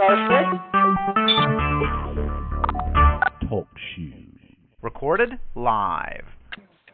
Starfit. 0.00 0.46
Talk 3.48 3.68
shoes. 3.94 4.14
Recorded 4.80 5.32
live. 5.54 6.24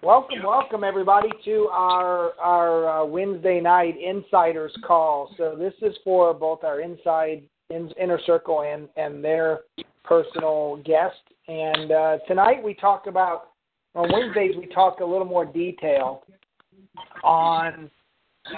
Welcome, 0.03 0.43
welcome 0.45 0.83
everybody 0.83 1.29
to 1.45 1.69
our 1.71 2.33
our 2.41 3.03
uh, 3.03 3.05
Wednesday 3.05 3.61
night 3.61 3.95
insiders 4.01 4.77
call. 4.85 5.33
So 5.37 5.55
this 5.57 5.75
is 5.83 5.97
for 6.03 6.35
both 6.35 6.65
our 6.65 6.81
inside 6.81 7.43
in, 7.71 7.93
inner 8.01 8.19
circle 8.27 8.63
and 8.63 8.89
and 8.97 9.23
their 9.23 9.61
personal 10.05 10.83
guest. 10.85 11.15
And 11.47 11.93
uh, 11.93 12.19
tonight 12.27 12.63
we 12.63 12.75
talk 12.75 13.07
about 13.07 13.51
on 13.95 14.11
Wednesdays 14.13 14.57
we 14.59 14.67
talk 14.67 14.99
a 14.99 15.05
little 15.05 15.27
more 15.27 15.45
detail 15.45 16.25
on 17.23 17.89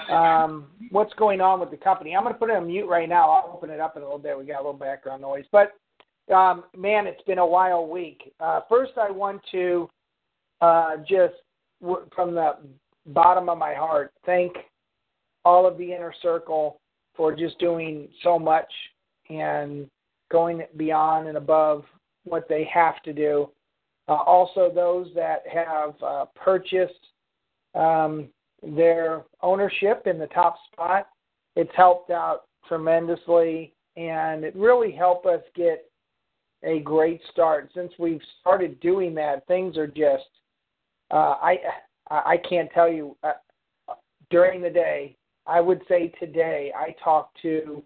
um, 0.09 0.67
what's 0.91 1.13
going 1.15 1.41
on 1.41 1.59
with 1.59 1.71
the 1.71 1.77
company. 1.77 2.15
I'm 2.15 2.23
going 2.23 2.33
to 2.33 2.39
put 2.39 2.49
it 2.49 2.55
on 2.55 2.67
mute 2.67 2.87
right 2.87 3.09
now. 3.09 3.29
I'll 3.29 3.53
open 3.53 3.69
it 3.69 3.79
up 3.79 3.95
in 3.95 4.01
a 4.01 4.05
little 4.05 4.19
bit. 4.19 4.37
We 4.37 4.45
got 4.45 4.57
a 4.57 4.63
little 4.63 4.73
background 4.73 5.21
noise, 5.21 5.45
but 5.51 5.73
um, 6.33 6.65
man, 6.77 7.07
it's 7.07 7.23
been 7.23 7.39
a 7.39 7.45
wild 7.45 7.89
week. 7.89 8.33
Uh, 8.39 8.61
first, 8.69 8.93
I 8.97 9.09
want 9.09 9.41
to 9.51 9.89
uh, 10.61 10.97
just 11.07 11.35
from 12.15 12.35
the 12.35 12.57
bottom 13.07 13.49
of 13.49 13.57
my 13.57 13.73
heart 13.73 14.11
thank 14.25 14.53
all 15.45 15.65
of 15.65 15.77
the 15.77 15.93
inner 15.93 16.13
circle 16.21 16.79
for 17.15 17.35
just 17.35 17.57
doing 17.59 18.07
so 18.23 18.37
much 18.37 18.71
and 19.29 19.89
going 20.31 20.63
beyond 20.77 21.27
and 21.27 21.37
above 21.37 21.83
what 22.25 22.47
they 22.47 22.69
have 22.71 23.01
to 23.03 23.13
do. 23.13 23.49
Uh, 24.07 24.13
also, 24.13 24.71
those 24.73 25.07
that 25.15 25.43
have 25.51 25.95
uh, 26.03 26.25
purchased 26.35 26.93
um, 27.75 28.27
their 28.63 29.23
ownership 29.41 30.03
in 30.05 30.19
the 30.19 30.27
top 30.27 30.57
spot, 30.71 31.07
it's 31.55 31.71
helped 31.75 32.11
out 32.11 32.43
tremendously, 32.67 33.73
and 33.97 34.43
it 34.43 34.55
really 34.55 34.91
helped 34.91 35.25
us 35.25 35.41
get 35.55 35.89
a 36.63 36.79
great 36.79 37.21
start. 37.31 37.71
Since 37.73 37.91
we've 37.97 38.21
started 38.41 38.79
doing 38.79 39.15
that, 39.15 39.47
things 39.47 39.77
are 39.77 39.87
just 39.87 40.25
uh, 41.11 41.35
I 41.41 41.57
I 42.09 42.37
can't 42.49 42.69
tell 42.73 42.91
you 42.91 43.15
uh, 43.23 43.33
during 44.29 44.61
the 44.61 44.69
day. 44.69 45.15
I 45.45 45.61
would 45.61 45.81
say 45.87 46.13
today 46.19 46.71
I 46.77 46.95
talked 47.03 47.37
to 47.41 47.83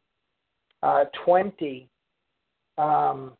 uh, 0.81 1.05
20 1.23 1.89
um, 2.77 3.31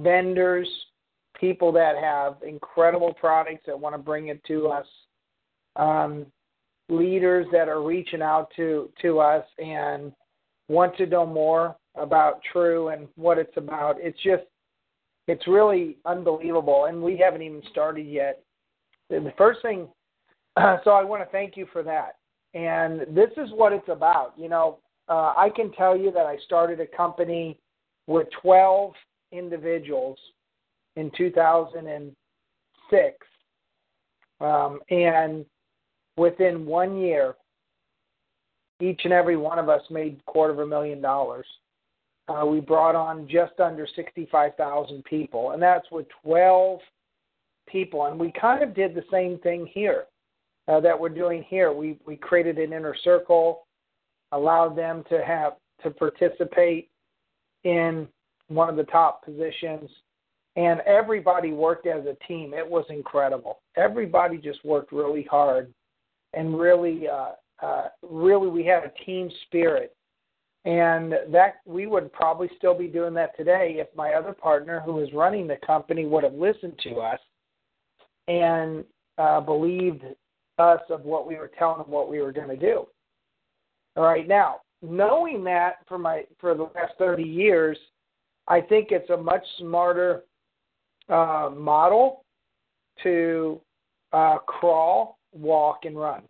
vendors, 0.00 0.68
people 1.38 1.70
that 1.72 1.96
have 1.96 2.36
incredible 2.46 3.14
products 3.14 3.62
that 3.66 3.78
want 3.78 3.94
to 3.94 3.98
bring 3.98 4.28
it 4.28 4.42
to 4.46 4.66
us, 4.68 4.86
um, 5.78 6.26
leaders 6.88 7.46
that 7.52 7.68
are 7.68 7.82
reaching 7.82 8.22
out 8.22 8.48
to 8.56 8.90
to 9.02 9.20
us 9.20 9.44
and 9.58 10.12
want 10.68 10.96
to 10.96 11.06
know 11.06 11.24
more 11.24 11.76
about 11.94 12.40
True 12.52 12.88
and 12.88 13.08
what 13.16 13.38
it's 13.38 13.56
about. 13.56 13.96
It's 13.98 14.20
just 14.22 14.44
it's 15.26 15.46
really 15.46 15.96
unbelievable, 16.06 16.86
and 16.86 17.02
we 17.02 17.16
haven't 17.16 17.42
even 17.42 17.62
started 17.70 18.06
yet. 18.06 18.42
The 19.10 19.32
first 19.36 19.60
thing, 19.62 19.88
so 20.84 20.90
I 20.90 21.04
want 21.04 21.22
to 21.22 21.28
thank 21.30 21.56
you 21.56 21.66
for 21.72 21.82
that. 21.82 22.16
And 22.54 23.00
this 23.14 23.30
is 23.36 23.50
what 23.52 23.72
it's 23.72 23.88
about. 23.88 24.32
You 24.36 24.48
know, 24.48 24.78
uh, 25.08 25.34
I 25.36 25.50
can 25.54 25.72
tell 25.72 25.96
you 25.96 26.10
that 26.12 26.26
I 26.26 26.36
started 26.44 26.80
a 26.80 26.86
company 26.86 27.58
with 28.06 28.26
12 28.42 28.92
individuals 29.32 30.18
in 30.96 31.10
2006. 31.16 33.16
Um, 34.40 34.80
and 34.90 35.44
within 36.18 36.66
one 36.66 36.96
year, 36.96 37.34
each 38.80 39.00
and 39.04 39.12
every 39.12 39.36
one 39.36 39.58
of 39.58 39.68
us 39.68 39.82
made 39.90 40.24
quarter 40.26 40.52
of 40.52 40.58
a 40.60 40.66
million 40.66 41.00
dollars. 41.00 41.46
Uh, 42.28 42.44
we 42.44 42.60
brought 42.60 42.94
on 42.94 43.26
just 43.26 43.58
under 43.58 43.86
65,000 43.96 45.02
people, 45.04 45.52
and 45.52 45.62
that's 45.62 45.86
with 45.90 46.06
12 46.22 46.80
people. 47.66 48.06
And 48.06 48.20
we 48.20 48.32
kind 48.38 48.62
of 48.62 48.74
did 48.74 48.94
the 48.94 49.04
same 49.10 49.38
thing 49.38 49.66
here 49.72 50.04
uh, 50.68 50.80
that 50.80 50.98
we're 50.98 51.08
doing 51.08 51.44
here. 51.48 51.72
We 51.72 51.98
we 52.06 52.16
created 52.16 52.58
an 52.58 52.72
inner 52.72 52.94
circle, 53.02 53.66
allowed 54.32 54.76
them 54.76 55.04
to 55.08 55.24
have 55.24 55.54
to 55.82 55.90
participate 55.90 56.90
in 57.64 58.06
one 58.48 58.68
of 58.68 58.76
the 58.76 58.84
top 58.84 59.24
positions, 59.24 59.90
and 60.56 60.80
everybody 60.80 61.52
worked 61.52 61.86
as 61.86 62.04
a 62.04 62.16
team. 62.26 62.52
It 62.52 62.68
was 62.68 62.84
incredible. 62.90 63.60
Everybody 63.76 64.36
just 64.38 64.64
worked 64.64 64.92
really 64.92 65.26
hard, 65.30 65.72
and 66.34 66.58
really, 66.58 67.08
uh, 67.08 67.32
uh, 67.62 67.88
really, 68.02 68.48
we 68.48 68.64
had 68.64 68.84
a 68.84 69.04
team 69.04 69.30
spirit. 69.46 69.94
And 70.64 71.14
that 71.30 71.56
we 71.64 71.86
would 71.86 72.12
probably 72.12 72.50
still 72.58 72.74
be 72.74 72.88
doing 72.88 73.14
that 73.14 73.36
today 73.36 73.76
if 73.78 73.86
my 73.96 74.12
other 74.12 74.32
partner, 74.32 74.80
who 74.84 74.94
was 74.94 75.12
running 75.14 75.46
the 75.46 75.56
company, 75.66 76.04
would 76.04 76.24
have 76.24 76.34
listened 76.34 76.78
to 76.82 76.96
us 76.96 77.20
and 78.26 78.84
uh, 79.16 79.40
believed 79.40 80.02
us 80.58 80.80
of 80.90 81.04
what 81.04 81.26
we 81.26 81.36
were 81.36 81.50
telling 81.58 81.78
them 81.78 81.90
what 81.90 82.10
we 82.10 82.20
were 82.20 82.32
going 82.32 82.48
to 82.48 82.56
do. 82.56 82.86
All 83.96 84.04
right, 84.04 84.28
now 84.28 84.56
knowing 84.82 85.42
that 85.44 85.76
for 85.86 85.98
my 85.98 86.24
for 86.40 86.54
the 86.54 86.64
last 86.74 86.92
thirty 86.98 87.22
years, 87.24 87.78
I 88.46 88.60
think 88.60 88.88
it's 88.90 89.10
a 89.10 89.16
much 89.16 89.44
smarter 89.58 90.22
uh, 91.08 91.50
model 91.56 92.24
to 93.02 93.60
uh, 94.12 94.38
crawl, 94.38 95.17
walk, 95.32 95.84
and 95.84 95.98
run. 95.98 96.22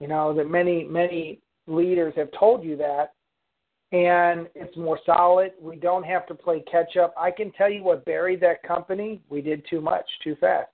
You 0.00 0.08
know 0.08 0.32
that 0.34 0.48
many 0.48 0.84
many 0.84 1.40
leaders 1.66 2.14
have 2.16 2.28
told 2.38 2.64
you 2.64 2.76
that, 2.76 3.12
and 3.92 4.48
it's 4.54 4.76
more 4.76 4.98
solid. 5.06 5.52
We 5.60 5.76
don't 5.76 6.04
have 6.04 6.26
to 6.26 6.34
play 6.34 6.62
catch 6.70 6.96
up. 6.96 7.14
I 7.18 7.30
can 7.30 7.50
tell 7.52 7.70
you 7.70 7.82
what 7.82 8.04
buried 8.04 8.40
that 8.40 8.62
company. 8.62 9.20
We 9.28 9.40
did 9.40 9.64
too 9.68 9.80
much, 9.80 10.06
too 10.22 10.36
fast. 10.36 10.70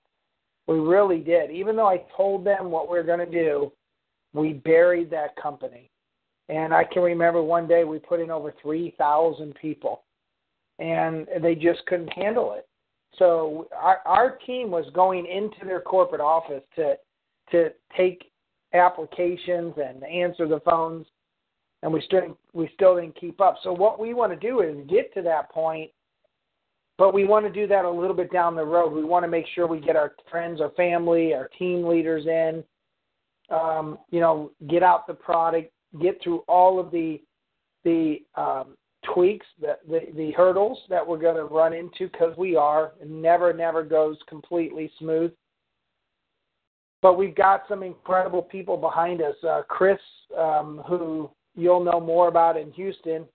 We 0.67 0.79
really 0.79 1.19
did. 1.19 1.51
Even 1.51 1.75
though 1.75 1.87
I 1.87 2.03
told 2.15 2.45
them 2.45 2.71
what 2.71 2.89
we 2.89 2.97
were 2.97 3.03
going 3.03 3.19
to 3.19 3.25
do, 3.25 3.71
we 4.33 4.53
buried 4.53 5.09
that 5.11 5.35
company. 5.41 5.89
And 6.49 6.73
I 6.73 6.83
can 6.83 7.01
remember 7.01 7.41
one 7.41 7.67
day 7.67 7.83
we 7.83 7.99
put 7.99 8.19
in 8.19 8.29
over 8.29 8.53
3,000 8.61 9.55
people, 9.55 10.03
and 10.79 11.27
they 11.41 11.55
just 11.55 11.85
couldn't 11.87 12.13
handle 12.13 12.53
it. 12.53 12.67
So 13.17 13.67
our, 13.75 13.99
our 14.05 14.37
team 14.45 14.69
was 14.69 14.85
going 14.93 15.25
into 15.25 15.65
their 15.65 15.79
corporate 15.79 16.21
office 16.21 16.63
to 16.75 16.95
to 17.51 17.69
take 17.95 18.31
applications 18.73 19.73
and 19.77 20.03
answer 20.03 20.47
the 20.47 20.59
phones, 20.61 21.05
and 21.83 21.91
we 21.91 22.01
still 22.01 22.37
we 22.53 22.69
still 22.73 22.95
didn't 22.95 23.19
keep 23.19 23.39
up. 23.41 23.57
So 23.63 23.71
what 23.71 23.99
we 23.99 24.13
want 24.13 24.31
to 24.31 24.47
do 24.47 24.61
is 24.61 24.75
get 24.89 25.13
to 25.13 25.21
that 25.23 25.51
point 25.51 25.91
but 26.97 27.13
we 27.13 27.25
want 27.25 27.45
to 27.45 27.51
do 27.51 27.67
that 27.67 27.85
a 27.85 27.89
little 27.89 28.15
bit 28.15 28.31
down 28.31 28.55
the 28.55 28.63
road. 28.63 28.93
We 28.93 29.03
want 29.03 29.23
to 29.23 29.27
make 29.27 29.45
sure 29.53 29.67
we 29.67 29.79
get 29.79 29.95
our 29.95 30.13
friends, 30.31 30.61
our 30.61 30.71
family, 30.71 31.33
our 31.33 31.49
team 31.59 31.85
leaders 31.85 32.25
in. 32.25 32.63
Um, 33.55 33.99
you 34.09 34.21
know, 34.21 34.51
get 34.67 34.81
out 34.81 35.05
the 35.05 35.13
product, 35.13 35.71
get 36.01 36.19
through 36.23 36.39
all 36.47 36.79
of 36.79 36.89
the 36.91 37.21
the 37.83 38.23
um, 38.35 38.75
tweaks, 39.13 39.45
the, 39.61 39.77
the 39.87 39.99
the 40.15 40.31
hurdles 40.31 40.79
that 40.89 41.05
we're 41.05 41.19
going 41.19 41.35
to 41.35 41.43
run 41.43 41.73
into 41.73 42.09
because 42.11 42.35
we 42.37 42.55
are. 42.55 42.93
It 42.99 43.09
never 43.09 43.53
never 43.53 43.83
goes 43.83 44.17
completely 44.27 44.91
smooth. 44.97 45.31
But 47.05 47.19
we've 47.19 47.35
got 47.35 47.65
some 47.69 47.83
incredible 47.83 48.41
people 48.41 48.77
behind 48.77 49.21
us. 49.21 49.35
Uh, 49.47 49.61
Chris, 49.67 49.99
um, 50.35 50.81
who 50.87 51.29
you'll 51.53 51.83
know 51.83 51.99
more 51.99 52.29
about 52.29 52.57
in 52.57 52.71
Houston, 52.71 53.25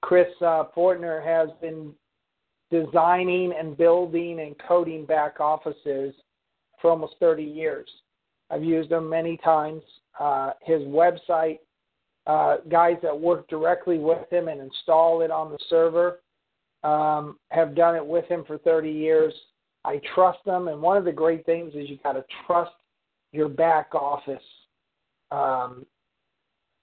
Chris 0.00 0.28
uh, 0.42 0.62
Fortner 0.76 1.20
has 1.24 1.48
been 1.60 1.92
designing 2.70 3.52
and 3.58 3.76
building 3.76 4.38
and 4.38 4.54
coding 4.68 5.04
back 5.04 5.40
offices 5.40 6.14
for 6.80 6.92
almost 6.92 7.14
30 7.18 7.42
years. 7.42 7.88
I've 8.48 8.62
used 8.62 8.90
them 8.90 9.10
many 9.10 9.38
times. 9.38 9.82
Uh, 10.20 10.52
his 10.62 10.82
website, 10.82 11.58
uh, 12.28 12.58
guys 12.68 12.98
that 13.02 13.18
work 13.18 13.48
directly 13.48 13.98
with 13.98 14.30
him 14.30 14.46
and 14.46 14.60
install 14.60 15.22
it 15.22 15.32
on 15.32 15.50
the 15.50 15.58
server, 15.68 16.20
um, 16.84 17.40
have 17.50 17.74
done 17.74 17.96
it 17.96 18.06
with 18.06 18.26
him 18.26 18.44
for 18.46 18.56
30 18.58 18.88
years. 18.88 19.34
I 19.88 20.02
trust 20.14 20.40
them, 20.44 20.68
and 20.68 20.82
one 20.82 20.98
of 20.98 21.06
the 21.06 21.12
great 21.12 21.46
things 21.46 21.72
is 21.74 21.88
you 21.88 21.98
got 22.04 22.12
to 22.12 22.24
trust 22.46 22.72
your 23.32 23.48
back 23.48 23.94
office 23.94 24.42
um, 25.30 25.86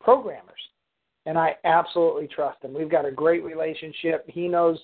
programmers, 0.02 0.60
and 1.28 1.38
I 1.38 1.56
absolutely 1.66 2.28
trust 2.28 2.64
him. 2.64 2.74
We've 2.74 2.90
got 2.90 3.06
a 3.06 3.12
great 3.12 3.44
relationship. 3.44 4.26
He 4.28 4.48
knows 4.48 4.80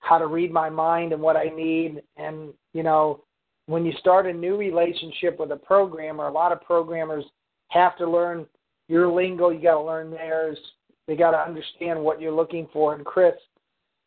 how 0.00 0.18
to 0.18 0.26
read 0.26 0.50
my 0.50 0.68
mind 0.68 1.12
and 1.12 1.22
what 1.22 1.36
I 1.36 1.44
need. 1.44 2.02
And, 2.16 2.52
you 2.72 2.82
know, 2.82 3.22
when 3.66 3.86
you 3.86 3.92
start 4.00 4.26
a 4.26 4.32
new 4.32 4.56
relationship 4.56 5.38
with 5.38 5.52
a 5.52 5.56
programmer, 5.56 6.26
a 6.26 6.32
lot 6.32 6.50
of 6.50 6.60
programmers 6.62 7.24
have 7.68 7.96
to 7.98 8.10
learn 8.10 8.46
your 8.88 9.12
lingo, 9.12 9.50
you 9.50 9.62
got 9.62 9.74
to 9.74 9.82
learn 9.82 10.10
theirs. 10.10 10.58
They 11.06 11.14
got 11.14 11.30
to 11.30 11.38
understand 11.38 12.02
what 12.02 12.20
you're 12.20 12.32
looking 12.32 12.66
for. 12.72 12.94
And 12.94 13.04
Chris, 13.04 13.34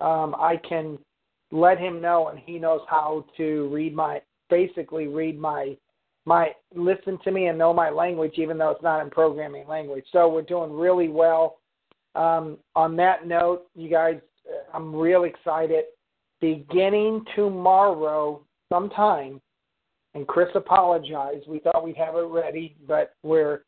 um, 0.01 0.36
I 0.38 0.59
can 0.68 0.98
let 1.53 1.77
him 1.77 2.01
know, 2.01 2.29
and 2.29 2.39
he 2.39 2.57
knows 2.57 2.81
how 2.89 3.25
to 3.38 3.69
read 3.71 3.94
my, 3.94 4.21
basically 4.50 5.07
read 5.07 5.38
my, 5.39 5.77
my, 6.25 6.51
listen 6.73 7.19
to 7.23 7.31
me 7.31 7.45
and 7.45 7.57
know 7.57 7.73
my 7.73 7.89
language, 7.91 8.33
even 8.38 8.57
though 8.57 8.71
it's 8.71 8.81
not 8.81 9.03
in 9.03 9.09
programming 9.11 9.67
language. 9.67 10.05
So 10.11 10.27
we're 10.27 10.41
doing 10.41 10.71
really 10.73 11.09
well. 11.09 11.59
um, 12.15 12.57
on 12.75 12.95
that 12.97 13.27
note, 13.27 13.63
you 13.75 13.89
guys, 13.89 14.19
I'm 14.73 14.95
real 14.95 15.23
excited. 15.23 15.85
Beginning 16.41 17.23
tomorrow, 17.35 18.41
sometime, 18.69 19.41
and 20.13 20.27
Chris 20.27 20.49
apologized. 20.56 21.47
We 21.47 21.59
thought 21.59 21.83
we'd 21.83 21.97
have 21.97 22.15
it 22.15 22.27
ready, 22.27 22.75
but 22.88 23.13
we're 23.23 23.61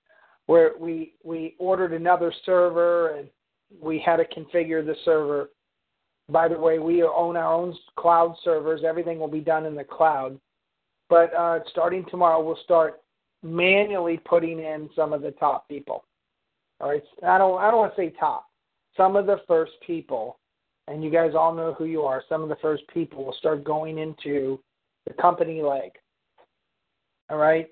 we're 0.47 0.77
we 0.77 1.13
we 1.23 1.55
ordered 1.57 1.93
another 1.93 2.31
server 2.45 3.15
and 3.15 3.27
we 3.81 3.99
had 4.05 4.17
to 4.17 4.25
configure 4.25 4.85
the 4.85 4.95
server. 5.03 5.49
By 6.29 6.47
the 6.47 6.59
way, 6.59 6.79
we 6.79 7.03
own 7.03 7.37
our 7.37 7.53
own 7.53 7.75
cloud 7.97 8.35
servers. 8.43 8.81
Everything 8.85 9.19
will 9.19 9.27
be 9.27 9.41
done 9.41 9.65
in 9.65 9.75
the 9.75 9.83
cloud. 9.83 10.39
But 11.09 11.33
uh, 11.35 11.59
starting 11.69 12.05
tomorrow, 12.09 12.43
we'll 12.43 12.59
start 12.63 13.01
manually 13.43 14.19
putting 14.25 14.59
in 14.59 14.89
some 14.95 15.13
of 15.13 15.21
the 15.21 15.31
top 15.31 15.67
people. 15.69 16.03
All 16.81 16.89
right, 16.89 17.03
I 17.23 17.37
don't 17.37 17.61
I 17.61 17.69
don't 17.69 17.79
want 17.79 17.95
to 17.95 18.01
say 18.01 18.13
top. 18.19 18.47
Some 18.97 19.15
of 19.15 19.27
the 19.27 19.37
first 19.47 19.73
people, 19.85 20.39
and 20.87 21.03
you 21.03 21.09
guys 21.09 21.31
all 21.37 21.53
know 21.53 21.73
who 21.73 21.85
you 21.85 22.01
are. 22.01 22.23
Some 22.27 22.41
of 22.41 22.49
the 22.49 22.57
first 22.61 22.83
people 22.93 23.23
will 23.23 23.35
start 23.39 23.63
going 23.63 23.97
into 23.97 24.59
the 25.07 25.13
company 25.13 25.61
leg. 25.61 25.91
All 27.29 27.37
right, 27.37 27.67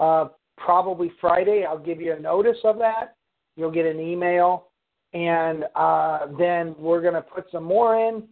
uh, 0.00 0.28
probably 0.56 1.12
Friday. 1.20 1.64
I'll 1.68 1.78
give 1.78 2.00
you 2.00 2.14
a 2.14 2.18
notice 2.18 2.58
of 2.64 2.78
that. 2.78 3.16
You'll 3.56 3.70
get 3.70 3.86
an 3.86 4.00
email, 4.00 4.68
and 5.12 5.64
uh, 5.74 6.26
then 6.38 6.74
we're 6.78 7.02
going 7.02 7.14
to 7.14 7.22
put 7.22 7.46
some 7.52 7.64
more 7.64 7.96
in. 7.96 8.24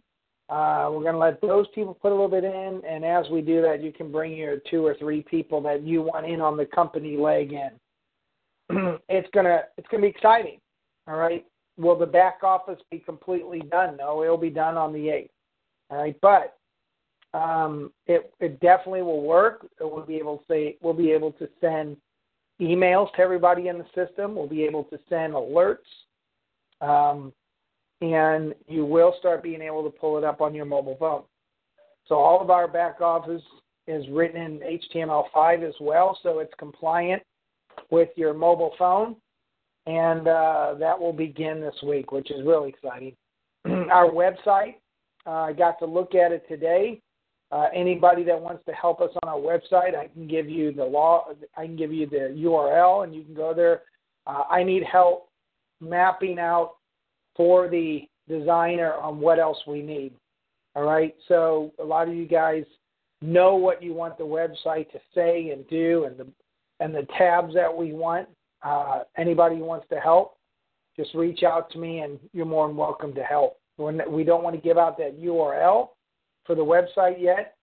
Uh, 0.49 0.89
we're 0.91 1.01
going 1.01 1.13
to 1.13 1.17
let 1.17 1.39
those 1.41 1.67
people 1.73 1.93
put 1.93 2.11
a 2.11 2.15
little 2.15 2.27
bit 2.27 2.43
in, 2.43 2.81
and 2.87 3.05
as 3.05 3.25
we 3.29 3.41
do 3.41 3.61
that, 3.61 3.81
you 3.81 3.93
can 3.93 4.11
bring 4.11 4.33
your 4.33 4.57
two 4.69 4.85
or 4.85 4.95
three 4.95 5.21
people 5.21 5.61
that 5.61 5.81
you 5.83 6.01
want 6.01 6.25
in 6.25 6.41
on 6.41 6.57
the 6.57 6.65
company 6.65 7.15
leg 7.15 7.53
in. 7.53 7.71
it's 9.09 9.29
gonna 9.33 9.61
it's 9.77 9.87
gonna 9.89 10.03
be 10.03 10.09
exciting. 10.09 10.59
All 11.07 11.17
right. 11.17 11.45
Will 11.77 11.97
the 11.97 12.05
back 12.05 12.39
office 12.43 12.79
be 12.89 12.99
completely 12.99 13.61
done? 13.71 13.97
No, 13.97 14.23
it'll 14.23 14.37
be 14.37 14.49
done 14.49 14.77
on 14.77 14.93
the 14.93 15.09
eighth. 15.09 15.31
All 15.89 15.97
right, 15.97 16.15
but 16.21 16.57
um, 17.33 17.91
it 18.07 18.33
it 18.39 18.59
definitely 18.59 19.01
will 19.01 19.23
work. 19.23 19.67
We'll 19.79 20.05
be 20.05 20.15
able 20.15 20.37
to 20.37 20.43
say 20.49 20.77
we'll 20.81 20.93
be 20.93 21.11
able 21.11 21.31
to 21.33 21.49
send 21.59 21.97
emails 22.59 23.11
to 23.13 23.19
everybody 23.19 23.67
in 23.67 23.77
the 23.77 23.85
system. 23.95 24.35
We'll 24.35 24.47
be 24.47 24.63
able 24.63 24.83
to 24.85 24.99
send 25.09 25.33
alerts, 25.33 25.77
um, 26.81 27.31
and 28.01 28.53
you 28.67 28.85
will 28.85 29.15
start 29.19 29.43
being 29.43 29.61
able 29.61 29.83
to 29.83 29.89
pull 29.89 30.17
it 30.17 30.23
up 30.23 30.41
on 30.41 30.53
your 30.53 30.65
mobile 30.65 30.97
phone. 30.99 31.23
So 32.07 32.15
all 32.15 32.41
of 32.41 32.49
our 32.49 32.67
back 32.67 32.99
office 32.99 33.43
is 33.87 34.05
written 34.09 34.41
in 34.41 34.79
HTML5 34.93 35.67
as 35.67 35.75
well, 35.79 36.17
so 36.23 36.39
it's 36.39 36.53
compliant 36.57 37.21
with 37.89 38.09
your 38.15 38.33
mobile 38.33 38.73
phone, 38.77 39.15
and 39.85 40.27
uh, 40.27 40.75
that 40.79 40.99
will 40.99 41.13
begin 41.13 41.61
this 41.61 41.75
week, 41.83 42.11
which 42.11 42.31
is 42.31 42.45
really 42.45 42.69
exciting. 42.69 43.15
our 43.91 44.09
website, 44.09 44.75
uh, 45.25 45.31
I 45.31 45.53
got 45.53 45.77
to 45.79 45.85
look 45.85 46.15
at 46.15 46.31
it 46.31 46.43
today. 46.47 47.01
Uh, 47.51 47.65
anybody 47.75 48.23
that 48.23 48.39
wants 48.39 48.63
to 48.65 48.71
help 48.71 49.01
us 49.01 49.09
on 49.23 49.29
our 49.29 49.37
website, 49.37 49.95
I 49.95 50.07
can 50.07 50.27
give 50.27 50.49
you 50.49 50.71
the 50.71 50.85
law. 50.85 51.25
I 51.57 51.65
can 51.65 51.75
give 51.75 51.91
you 51.91 52.07
the 52.07 52.33
URL, 52.37 53.03
and 53.03 53.13
you 53.13 53.23
can 53.23 53.33
go 53.33 53.53
there. 53.53 53.81
Uh, 54.25 54.43
I 54.49 54.63
need 54.63 54.83
help 54.83 55.30
mapping 55.81 56.39
out 56.39 56.75
for 57.35 57.67
the 57.67 58.07
designer 58.27 58.93
on 58.93 59.19
what 59.19 59.39
else 59.39 59.57
we 59.67 59.81
need. 59.81 60.13
All 60.75 60.83
right. 60.83 61.15
So 61.27 61.73
a 61.79 61.83
lot 61.83 62.07
of 62.07 62.15
you 62.15 62.25
guys 62.25 62.63
know 63.21 63.55
what 63.55 63.83
you 63.83 63.93
want 63.93 64.17
the 64.17 64.23
website 64.23 64.91
to 64.91 64.99
say 65.13 65.49
and 65.51 65.67
do, 65.67 66.05
and 66.05 66.17
the 66.17 66.27
and 66.79 66.93
the 66.93 67.07
tabs 67.17 67.53
that 67.53 67.75
we 67.75 67.93
want. 67.93 68.27
Uh, 68.63 68.99
anybody 69.17 69.57
who 69.57 69.65
wants 69.65 69.87
to 69.89 69.99
help, 69.99 70.37
just 70.95 71.13
reach 71.15 71.43
out 71.43 71.71
to 71.71 71.79
me, 71.79 71.99
and 71.99 72.19
you're 72.31 72.45
more 72.45 72.67
than 72.67 72.77
welcome 72.77 73.13
to 73.15 73.23
help. 73.23 73.57
we 73.77 74.23
don't 74.23 74.43
want 74.43 74.55
to 74.55 74.61
give 74.61 74.77
out 74.77 74.97
that 74.97 75.19
URL 75.19 75.89
for 76.45 76.55
the 76.55 76.61
website 76.61 77.19
yet. 77.19 77.55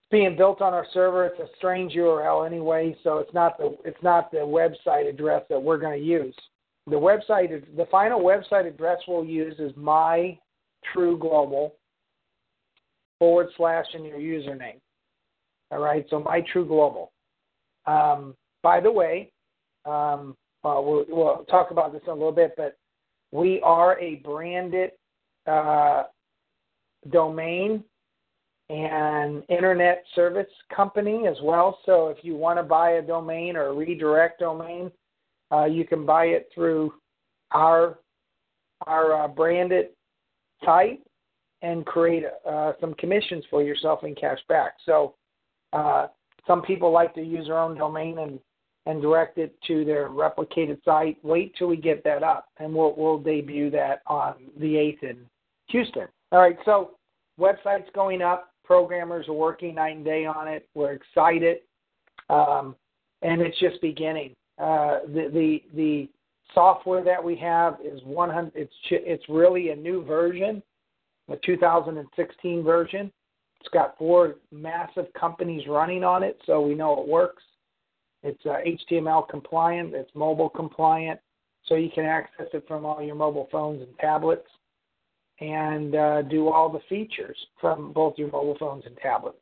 It's 0.00 0.10
being 0.10 0.36
built 0.36 0.62
on 0.62 0.72
our 0.72 0.86
server. 0.94 1.26
It's 1.26 1.40
a 1.40 1.56
strange 1.56 1.92
URL 1.92 2.46
anyway, 2.46 2.96
so 3.02 3.18
it's 3.18 3.32
not 3.34 3.58
the 3.58 3.76
it's 3.84 4.02
not 4.02 4.30
the 4.30 4.38
website 4.38 5.08
address 5.08 5.42
that 5.48 5.62
we're 5.62 5.78
going 5.78 5.98
to 5.98 6.04
use. 6.04 6.34
The 6.88 6.96
website, 6.96 7.64
the 7.76 7.86
final 7.90 8.20
website 8.20 8.66
address 8.66 8.98
we'll 9.06 9.24
use 9.24 9.54
is 9.58 9.72
my 9.76 10.38
True 10.92 11.16
Global 11.16 11.76
forward 13.18 13.48
slash 13.56 13.86
in 13.94 14.04
your 14.04 14.18
username. 14.18 14.80
All 15.70 15.78
right, 15.78 16.04
so 16.10 16.20
my 16.20 16.42
True 16.52 16.66
Global. 16.66 17.12
Um, 17.86 18.34
by 18.62 18.80
the 18.80 18.90
way, 18.90 19.30
um, 19.84 20.36
we'll, 20.64 21.04
we'll 21.08 21.44
talk 21.48 21.70
about 21.70 21.92
this 21.92 22.02
in 22.04 22.10
a 22.10 22.14
little 22.14 22.32
bit, 22.32 22.54
but 22.56 22.76
we 23.30 23.60
are 23.62 23.98
a 24.00 24.16
branded 24.16 24.90
uh, 25.46 26.04
domain 27.10 27.84
and 28.68 29.42
internet 29.48 30.04
service 30.14 30.46
company 30.74 31.26
as 31.26 31.36
well. 31.42 31.78
So 31.86 32.08
if 32.08 32.18
you 32.22 32.36
want 32.36 32.58
to 32.58 32.62
buy 32.62 32.92
a 32.92 33.02
domain 33.02 33.56
or 33.56 33.68
a 33.68 33.72
redirect 33.72 34.40
domain, 34.40 34.90
uh, 35.52 35.64
you 35.64 35.84
can 35.84 36.06
buy 36.06 36.26
it 36.26 36.48
through 36.54 36.92
our 37.52 37.98
our 38.86 39.24
uh, 39.24 39.28
branded 39.28 39.88
site 40.64 41.00
and 41.62 41.86
create 41.86 42.24
uh, 42.48 42.72
some 42.80 42.94
commissions 42.94 43.44
for 43.48 43.62
yourself 43.62 44.02
in 44.02 44.14
cash 44.14 44.40
back. 44.48 44.72
So 44.84 45.14
uh, 45.72 46.08
some 46.46 46.62
people 46.62 46.90
like 46.90 47.14
to 47.14 47.22
use 47.22 47.46
their 47.46 47.58
own 47.58 47.76
domain 47.76 48.18
and 48.18 48.40
and 48.84 49.00
direct 49.00 49.38
it 49.38 49.54
to 49.68 49.84
their 49.84 50.08
replicated 50.08 50.82
site. 50.84 51.16
Wait 51.22 51.54
till 51.56 51.68
we 51.68 51.76
get 51.76 52.02
that 52.04 52.22
up, 52.22 52.48
and 52.58 52.74
we'll 52.74 52.94
we'll 52.96 53.18
debut 53.18 53.70
that 53.70 54.02
on 54.06 54.34
the 54.58 54.76
eighth 54.76 55.02
in 55.02 55.18
Houston. 55.68 56.08
All 56.32 56.40
right, 56.40 56.58
so 56.64 56.92
website's 57.38 57.90
going 57.94 58.22
up. 58.22 58.50
Programmers 58.64 59.28
are 59.28 59.34
working 59.34 59.76
night 59.76 59.96
and 59.96 60.04
day 60.04 60.24
on 60.24 60.48
it. 60.48 60.68
We're 60.74 60.92
excited, 60.92 61.58
um, 62.28 62.74
and 63.22 63.40
it's 63.40 63.58
just 63.60 63.80
beginning. 63.80 64.34
Uh, 64.58 65.00
the 65.06 65.28
the 65.32 65.62
the 65.74 66.08
software 66.54 67.02
that 67.02 67.22
we 67.22 67.36
have 67.36 67.78
is 67.82 68.00
100. 68.04 68.52
It's 68.54 68.72
it's 68.90 69.24
really 69.28 69.70
a 69.70 69.76
new 69.76 70.04
version, 70.04 70.62
a 71.28 71.36
2016 71.44 72.62
version. 72.62 73.12
It's 73.60 73.68
got 73.70 73.96
four 73.96 74.36
massive 74.50 75.06
companies 75.18 75.66
running 75.68 76.02
on 76.02 76.22
it, 76.22 76.40
so 76.46 76.60
we 76.60 76.74
know 76.74 77.00
it 77.00 77.08
works. 77.08 77.42
It's 78.24 78.44
uh, 78.44 78.56
HTML 78.66 79.28
compliant, 79.28 79.94
it's 79.94 80.10
mobile 80.14 80.48
compliant, 80.48 81.18
so 81.66 81.74
you 81.74 81.90
can 81.94 82.04
access 82.04 82.46
it 82.52 82.64
from 82.68 82.84
all 82.84 83.02
your 83.02 83.14
mobile 83.14 83.48
phones 83.50 83.82
and 83.82 83.96
tablets 83.98 84.46
and 85.40 85.94
uh, 85.94 86.22
do 86.22 86.48
all 86.48 86.68
the 86.68 86.80
features 86.88 87.36
from 87.60 87.92
both 87.92 88.14
your 88.16 88.30
mobile 88.30 88.56
phones 88.60 88.84
and 88.86 88.96
tablets. 88.98 89.38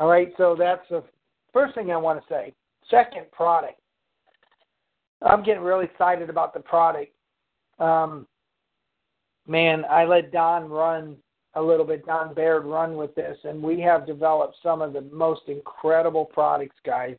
All 0.00 0.08
right, 0.08 0.32
so 0.36 0.56
that's 0.58 0.88
the 0.88 1.04
first 1.52 1.74
thing 1.74 1.90
I 1.90 1.96
want 1.96 2.20
to 2.20 2.26
say. 2.28 2.54
Second, 2.90 3.30
product. 3.30 3.78
I'm 5.24 5.42
getting 5.42 5.62
really 5.62 5.84
excited 5.86 6.30
about 6.30 6.54
the 6.54 6.60
product. 6.60 7.12
Um, 7.78 8.26
man, 9.46 9.84
I 9.90 10.04
let 10.04 10.32
Don 10.32 10.68
run 10.68 11.16
a 11.54 11.62
little 11.62 11.84
bit, 11.84 12.06
Don 12.06 12.34
Baird 12.34 12.64
run 12.64 12.96
with 12.96 13.14
this, 13.14 13.36
and 13.44 13.62
we 13.62 13.80
have 13.80 14.06
developed 14.06 14.56
some 14.62 14.80
of 14.80 14.92
the 14.92 15.02
most 15.02 15.42
incredible 15.48 16.24
products, 16.24 16.76
guys. 16.84 17.16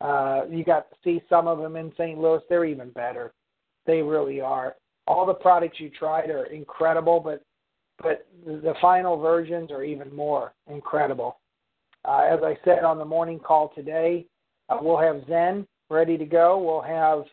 Uh, 0.00 0.42
you 0.50 0.64
got 0.64 0.90
to 0.90 0.96
see 1.02 1.20
some 1.28 1.48
of 1.48 1.58
them 1.58 1.76
in 1.76 1.92
St. 1.96 2.18
Louis. 2.18 2.40
They're 2.48 2.64
even 2.64 2.90
better. 2.90 3.32
They 3.86 4.02
really 4.02 4.40
are. 4.40 4.76
All 5.06 5.26
the 5.26 5.34
products 5.34 5.80
you 5.80 5.90
tried 5.90 6.30
are 6.30 6.44
incredible, 6.46 7.20
but 7.20 7.42
but 8.00 8.28
the 8.46 8.74
final 8.80 9.18
versions 9.18 9.72
are 9.72 9.82
even 9.82 10.14
more 10.14 10.52
incredible. 10.70 11.40
Uh, 12.04 12.28
as 12.30 12.38
I 12.44 12.56
said 12.64 12.84
on 12.84 12.98
the 12.98 13.04
morning 13.04 13.40
call 13.40 13.72
today, 13.74 14.24
uh, 14.68 14.78
we'll 14.80 14.98
have 14.98 15.22
Zen 15.26 15.66
ready 15.90 16.18
to 16.18 16.24
go. 16.24 16.58
We'll 16.58 16.80
have 16.80 17.24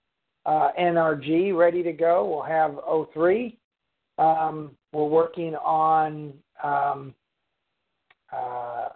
uh, 0.46 0.72
NRG 0.80 1.56
ready 1.56 1.84
to 1.84 1.92
go. 1.92 2.26
We'll 2.26 2.44
have 2.44 2.72
O3. 2.72 3.56
Um, 4.18 4.72
we're 4.94 5.06
working 5.06 5.56
on 5.56 6.34
um, 6.64 7.14
uh, 8.32 8.90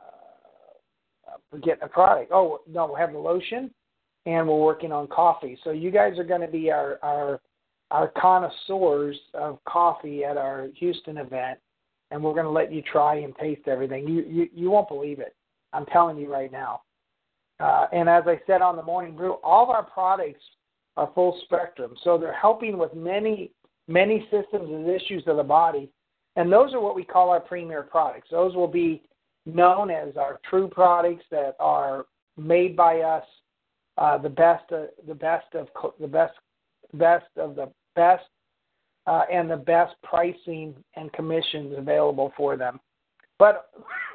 getting 1.64 1.84
a 1.84 1.88
product. 1.88 2.32
Oh 2.34 2.60
no, 2.68 2.92
we 2.94 3.00
have 3.00 3.12
the 3.12 3.20
lotion, 3.20 3.72
and 4.26 4.48
we're 4.48 4.60
working 4.60 4.92
on 4.92 5.08
coffee. 5.08 5.58
So 5.64 5.72
you 5.72 5.92
guys 5.92 6.18
are 6.18 6.24
going 6.24 6.42
to 6.42 6.48
be 6.48 6.72
our 6.72 7.00
our 7.04 7.42
our 7.92 8.12
connoisseurs 8.18 9.18
of 9.34 9.60
coffee 9.66 10.24
at 10.24 10.38
our 10.38 10.68
Houston 10.76 11.18
event, 11.18 11.60
and 12.12 12.24
we're 12.24 12.34
going 12.34 12.46
to 12.46 12.52
let 12.52 12.72
you 12.72 12.82
try 12.82 13.16
and 13.16 13.36
taste 13.38 13.68
everything. 13.68 14.08
You 14.08 14.24
you 14.28 14.50
you 14.54 14.72
won't 14.72 14.88
believe 14.88 15.20
it. 15.20 15.36
I'm 15.74 15.86
telling 15.88 16.18
you 16.18 16.32
right 16.32 16.52
now. 16.52 16.82
Uh, 17.60 17.88
and 17.92 18.08
as 18.08 18.24
I 18.26 18.40
said 18.48 18.62
on 18.62 18.76
the 18.76 18.84
morning 18.84 19.16
brew, 19.16 19.34
all 19.44 19.64
of 19.64 19.70
our 19.70 19.84
products 19.84 20.44
are 20.98 21.12
full 21.14 21.40
spectrum, 21.44 21.96
so 22.04 22.18
they're 22.18 22.34
helping 22.34 22.78
with 22.78 22.94
many 22.94 23.52
many 23.90 24.22
systems 24.30 24.70
and 24.70 24.88
issues 24.88 25.24
of 25.28 25.38
the 25.38 25.44
body. 25.44 25.90
And 26.36 26.52
those 26.52 26.74
are 26.74 26.80
what 26.80 26.96
we 26.96 27.04
call 27.04 27.32
our 27.32 27.40
premier 27.40 27.82
products. 27.82 28.30
Those 28.32 28.56
will 28.56 28.68
be 28.68 29.02
known 29.46 29.90
as 29.90 30.16
our 30.16 30.40
true 30.50 30.70
products 30.70 31.26
that 31.32 31.56
are 31.60 32.06
made 32.38 32.78
by 32.78 33.00
us, 33.00 33.24
uh, 33.98 34.18
the 34.20 34.30
best, 34.30 34.64
the 34.70 35.16
best 35.16 35.48
of 35.56 35.68
the 36.00 36.08
best, 36.08 36.34
best 36.94 37.26
of 37.36 37.56
the 37.56 37.70
best 37.96 38.24
uh, 39.08 39.24
and 39.32 39.50
the 39.50 39.58
best 39.58 39.96
pricing 40.04 40.76
and 40.96 41.12
commissions 41.14 41.74
available 41.78 42.32
for 42.38 42.56
them. 42.56 42.80
But 43.40 43.72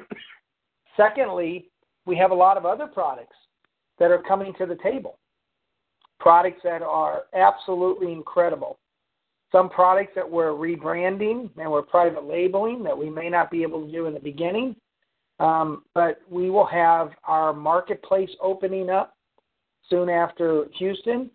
secondly, 0.97 1.69
we 2.05 2.15
have 2.17 2.31
a 2.31 2.35
lot 2.35 2.57
of 2.57 2.65
other 2.65 2.87
products 2.87 3.35
that 3.99 4.11
are 4.11 4.21
coming 4.21 4.53
to 4.57 4.65
the 4.65 4.77
table. 4.83 5.17
Products 6.19 6.61
that 6.63 6.81
are 6.81 7.23
absolutely 7.33 8.11
incredible. 8.11 8.77
Some 9.51 9.69
products 9.69 10.11
that 10.15 10.29
we're 10.29 10.51
rebranding 10.51 11.49
and 11.57 11.71
we're 11.71 11.81
private 11.81 12.25
labeling 12.25 12.83
that 12.83 12.97
we 12.97 13.09
may 13.09 13.29
not 13.29 13.51
be 13.51 13.63
able 13.63 13.85
to 13.85 13.91
do 13.91 14.05
in 14.07 14.13
the 14.13 14.19
beginning. 14.19 14.75
Um, 15.39 15.83
but 15.93 16.21
we 16.29 16.49
will 16.49 16.65
have 16.65 17.11
our 17.25 17.53
marketplace 17.53 18.29
opening 18.41 18.89
up 18.89 19.15
soon 19.89 20.09
after 20.09 20.65
Houston. 20.77 21.29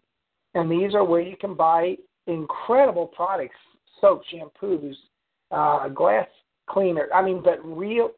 And 0.54 0.70
these 0.70 0.94
are 0.94 1.04
where 1.04 1.20
you 1.20 1.36
can 1.36 1.54
buy 1.54 1.96
incredible 2.26 3.06
products 3.06 3.56
soap, 4.00 4.22
shampoos, 4.32 4.94
uh, 5.50 5.88
glass 5.88 6.26
cleaner. 6.68 7.08
I 7.14 7.22
mean, 7.22 7.42
but 7.42 7.58
real, 7.64 8.10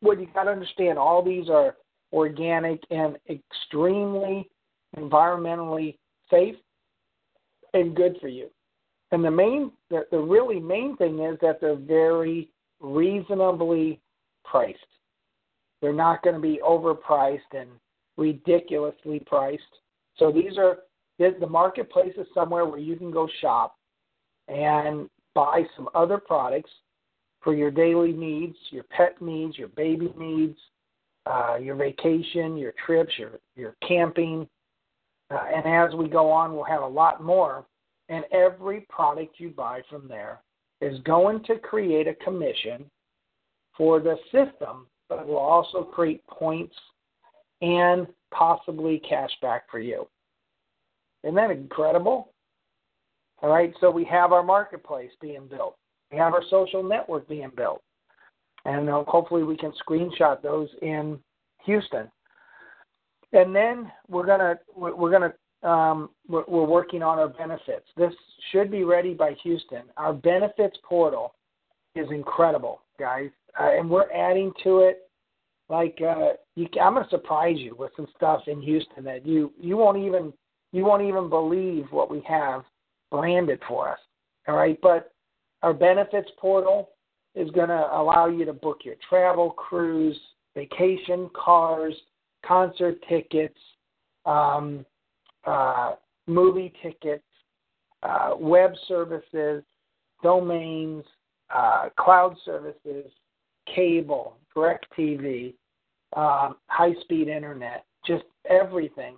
what 0.00 0.20
you 0.20 0.28
got 0.34 0.44
to 0.44 0.50
understand, 0.50 0.98
all 0.98 1.22
these 1.22 1.48
are 1.48 1.76
organic 2.12 2.80
and 2.90 3.16
extremely 3.28 4.48
environmentally 4.96 5.96
safe 6.30 6.56
and 7.74 7.94
good 7.94 8.16
for 8.20 8.28
you. 8.28 8.48
And 9.12 9.24
the 9.24 9.30
main, 9.30 9.70
the, 9.90 10.06
the 10.10 10.18
really 10.18 10.58
main 10.60 10.96
thing 10.96 11.20
is 11.20 11.38
that 11.40 11.60
they're 11.60 11.76
very 11.76 12.48
reasonably 12.80 14.00
priced. 14.44 14.78
They're 15.80 15.92
not 15.92 16.22
going 16.22 16.34
to 16.34 16.40
be 16.40 16.60
overpriced 16.66 17.52
and 17.52 17.68
ridiculously 18.16 19.20
priced. 19.26 19.62
So 20.16 20.32
these 20.32 20.56
are 20.58 20.78
the 21.18 21.46
marketplace 21.48 22.12
is 22.18 22.26
somewhere 22.34 22.66
where 22.66 22.78
you 22.78 22.96
can 22.96 23.10
go 23.10 23.28
shop 23.40 23.76
and 24.48 25.08
buy 25.34 25.62
some 25.76 25.88
other 25.94 26.18
products 26.18 26.70
for 27.40 27.54
your 27.54 27.70
daily 27.70 28.12
needs, 28.12 28.56
your 28.70 28.84
pet 28.84 29.20
needs, 29.20 29.56
your 29.56 29.68
baby 29.68 30.12
needs, 30.18 30.58
uh, 31.26 31.56
your 31.60 31.74
vacation, 31.74 32.56
your 32.56 32.72
trips, 32.84 33.12
your 33.18 33.32
your 33.56 33.74
camping, 33.86 34.48
uh, 35.30 35.44
and 35.54 35.66
as 35.66 35.94
we 35.96 36.08
go 36.08 36.30
on, 36.30 36.54
we'll 36.54 36.64
have 36.64 36.82
a 36.82 36.86
lot 36.86 37.22
more. 37.22 37.66
And 38.08 38.24
every 38.30 38.86
product 38.88 39.40
you 39.40 39.50
buy 39.50 39.82
from 39.90 40.06
there 40.06 40.40
is 40.80 41.00
going 41.00 41.42
to 41.44 41.58
create 41.58 42.06
a 42.06 42.14
commission 42.14 42.88
for 43.76 43.98
the 43.98 44.16
system, 44.26 44.86
but 45.08 45.26
will 45.26 45.36
also 45.36 45.82
create 45.82 46.24
points 46.28 46.74
and 47.62 48.06
possibly 48.32 49.00
cash 49.08 49.30
back 49.42 49.64
for 49.70 49.80
you. 49.80 50.06
Isn't 51.24 51.34
that 51.34 51.50
incredible? 51.50 52.32
All 53.42 53.50
right, 53.50 53.72
so 53.80 53.90
we 53.90 54.04
have 54.04 54.32
our 54.32 54.42
marketplace 54.42 55.10
being 55.20 55.48
built. 55.48 55.76
We 56.12 56.18
have 56.18 56.32
our 56.32 56.42
social 56.48 56.82
network 56.82 57.28
being 57.28 57.50
built. 57.56 57.82
And 58.66 58.90
uh, 58.90 59.04
hopefully 59.06 59.44
we 59.44 59.56
can 59.56 59.72
screenshot 59.86 60.42
those 60.42 60.68
in 60.82 61.18
Houston. 61.64 62.10
And 63.32 63.54
then 63.54 63.90
we're 64.08 64.26
gonna 64.26 64.58
we're 64.76 65.10
gonna 65.10 65.32
um, 65.68 66.10
we're, 66.28 66.44
we're 66.46 66.66
working 66.66 67.02
on 67.02 67.18
our 67.18 67.28
benefits. 67.28 67.86
This 67.96 68.12
should 68.50 68.70
be 68.70 68.84
ready 68.84 69.14
by 69.14 69.34
Houston. 69.42 69.82
Our 69.96 70.12
benefits 70.12 70.76
portal 70.88 71.34
is 71.94 72.06
incredible, 72.10 72.82
guys, 72.98 73.30
uh, 73.58 73.70
and 73.76 73.88
we're 73.88 74.10
adding 74.12 74.52
to 74.64 74.80
it. 74.80 75.08
Like 75.68 75.98
uh, 76.00 76.34
you, 76.54 76.66
I'm 76.80 76.94
gonna 76.94 77.06
surprise 77.10 77.56
you 77.58 77.74
with 77.78 77.92
some 77.96 78.06
stuff 78.16 78.42
in 78.46 78.60
Houston 78.62 79.04
that 79.04 79.26
you 79.26 79.52
you 79.60 79.76
won't 79.76 79.98
even 79.98 80.32
you 80.72 80.84
won't 80.84 81.02
even 81.02 81.28
believe 81.28 81.86
what 81.90 82.10
we 82.10 82.22
have 82.28 82.62
branded 83.10 83.60
for 83.68 83.90
us. 83.90 83.98
All 84.48 84.56
right, 84.56 84.78
but 84.80 85.12
our 85.62 85.74
benefits 85.74 86.30
portal 86.38 86.90
is 87.36 87.50
going 87.50 87.68
to 87.68 87.88
allow 87.92 88.26
you 88.26 88.44
to 88.44 88.52
book 88.52 88.80
your 88.82 88.96
travel, 89.08 89.50
cruise, 89.50 90.18
vacation, 90.54 91.30
cars, 91.34 91.94
concert 92.44 92.96
tickets, 93.08 93.58
um, 94.24 94.84
uh, 95.44 95.92
movie 96.26 96.72
tickets, 96.82 97.22
uh, 98.02 98.30
web 98.38 98.72
services, 98.88 99.62
domains, 100.22 101.04
uh, 101.54 101.88
cloud 101.98 102.34
services, 102.44 103.10
cable, 103.72 104.36
direct 104.54 104.86
TV, 104.98 105.54
um, 106.16 106.56
high 106.68 106.94
speed 107.02 107.28
internet, 107.28 107.84
just 108.06 108.24
everything. 108.48 109.16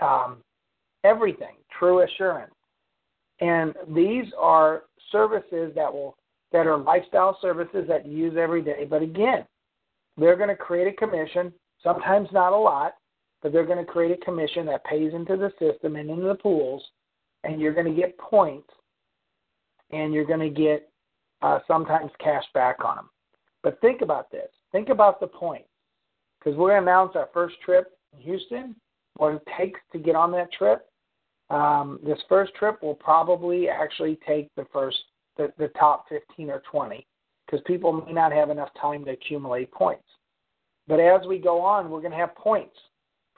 Um, 0.00 0.44
everything, 1.04 1.56
True 1.76 2.02
Assurance. 2.02 2.54
And 3.40 3.74
these 3.94 4.26
are 4.38 4.84
services 5.10 5.72
that 5.74 5.92
will 5.92 6.16
that 6.52 6.66
are 6.66 6.78
lifestyle 6.78 7.38
services 7.40 7.86
that 7.88 8.06
you 8.06 8.16
use 8.16 8.36
every 8.38 8.62
day. 8.62 8.86
But 8.88 9.02
again, 9.02 9.44
they're 10.16 10.36
going 10.36 10.48
to 10.48 10.56
create 10.56 10.88
a 10.88 10.96
commission, 10.96 11.52
sometimes 11.82 12.28
not 12.32 12.52
a 12.52 12.56
lot, 12.56 12.94
but 13.42 13.52
they're 13.52 13.66
going 13.66 13.84
to 13.84 13.90
create 13.90 14.10
a 14.10 14.24
commission 14.24 14.66
that 14.66 14.84
pays 14.84 15.14
into 15.14 15.36
the 15.36 15.52
system 15.58 15.96
and 15.96 16.10
into 16.10 16.26
the 16.26 16.34
pools, 16.34 16.82
and 17.44 17.60
you're 17.60 17.74
going 17.74 17.86
to 17.86 18.00
get 18.00 18.18
points, 18.18 18.68
and 19.90 20.12
you're 20.12 20.24
going 20.24 20.40
to 20.40 20.50
get 20.50 20.90
uh, 21.42 21.60
sometimes 21.68 22.10
cash 22.18 22.44
back 22.52 22.84
on 22.84 22.96
them. 22.96 23.10
But 23.62 23.80
think 23.80 24.00
about 24.00 24.30
this. 24.30 24.48
Think 24.72 24.88
about 24.88 25.20
the 25.20 25.28
points, 25.28 25.68
because 26.38 26.56
we're 26.56 26.70
going 26.70 26.82
to 26.84 26.90
announce 26.90 27.12
our 27.14 27.28
first 27.32 27.56
trip 27.64 27.96
in 28.12 28.20
Houston, 28.22 28.74
what 29.16 29.34
it 29.34 29.42
takes 29.56 29.80
to 29.92 29.98
get 29.98 30.16
on 30.16 30.32
that 30.32 30.52
trip. 30.52 30.86
Um, 31.50 32.00
this 32.04 32.18
first 32.28 32.54
trip 32.54 32.82
will 32.82 32.94
probably 32.94 33.68
actually 33.68 34.18
take 34.26 34.48
the 34.56 34.66
first 34.72 34.98
the, 35.38 35.52
the 35.58 35.68
top 35.68 36.06
15 36.08 36.50
or 36.50 36.62
20 36.70 37.06
because 37.46 37.64
people 37.66 37.92
may 37.92 38.12
not 38.12 38.32
have 38.32 38.50
enough 38.50 38.68
time 38.80 39.04
to 39.06 39.12
accumulate 39.12 39.72
points. 39.72 40.04
But 40.86 41.00
as 41.00 41.26
we 41.26 41.38
go 41.38 41.60
on, 41.60 41.88
we're 41.88 42.00
going 42.00 42.12
to 42.12 42.18
have 42.18 42.34
points 42.34 42.76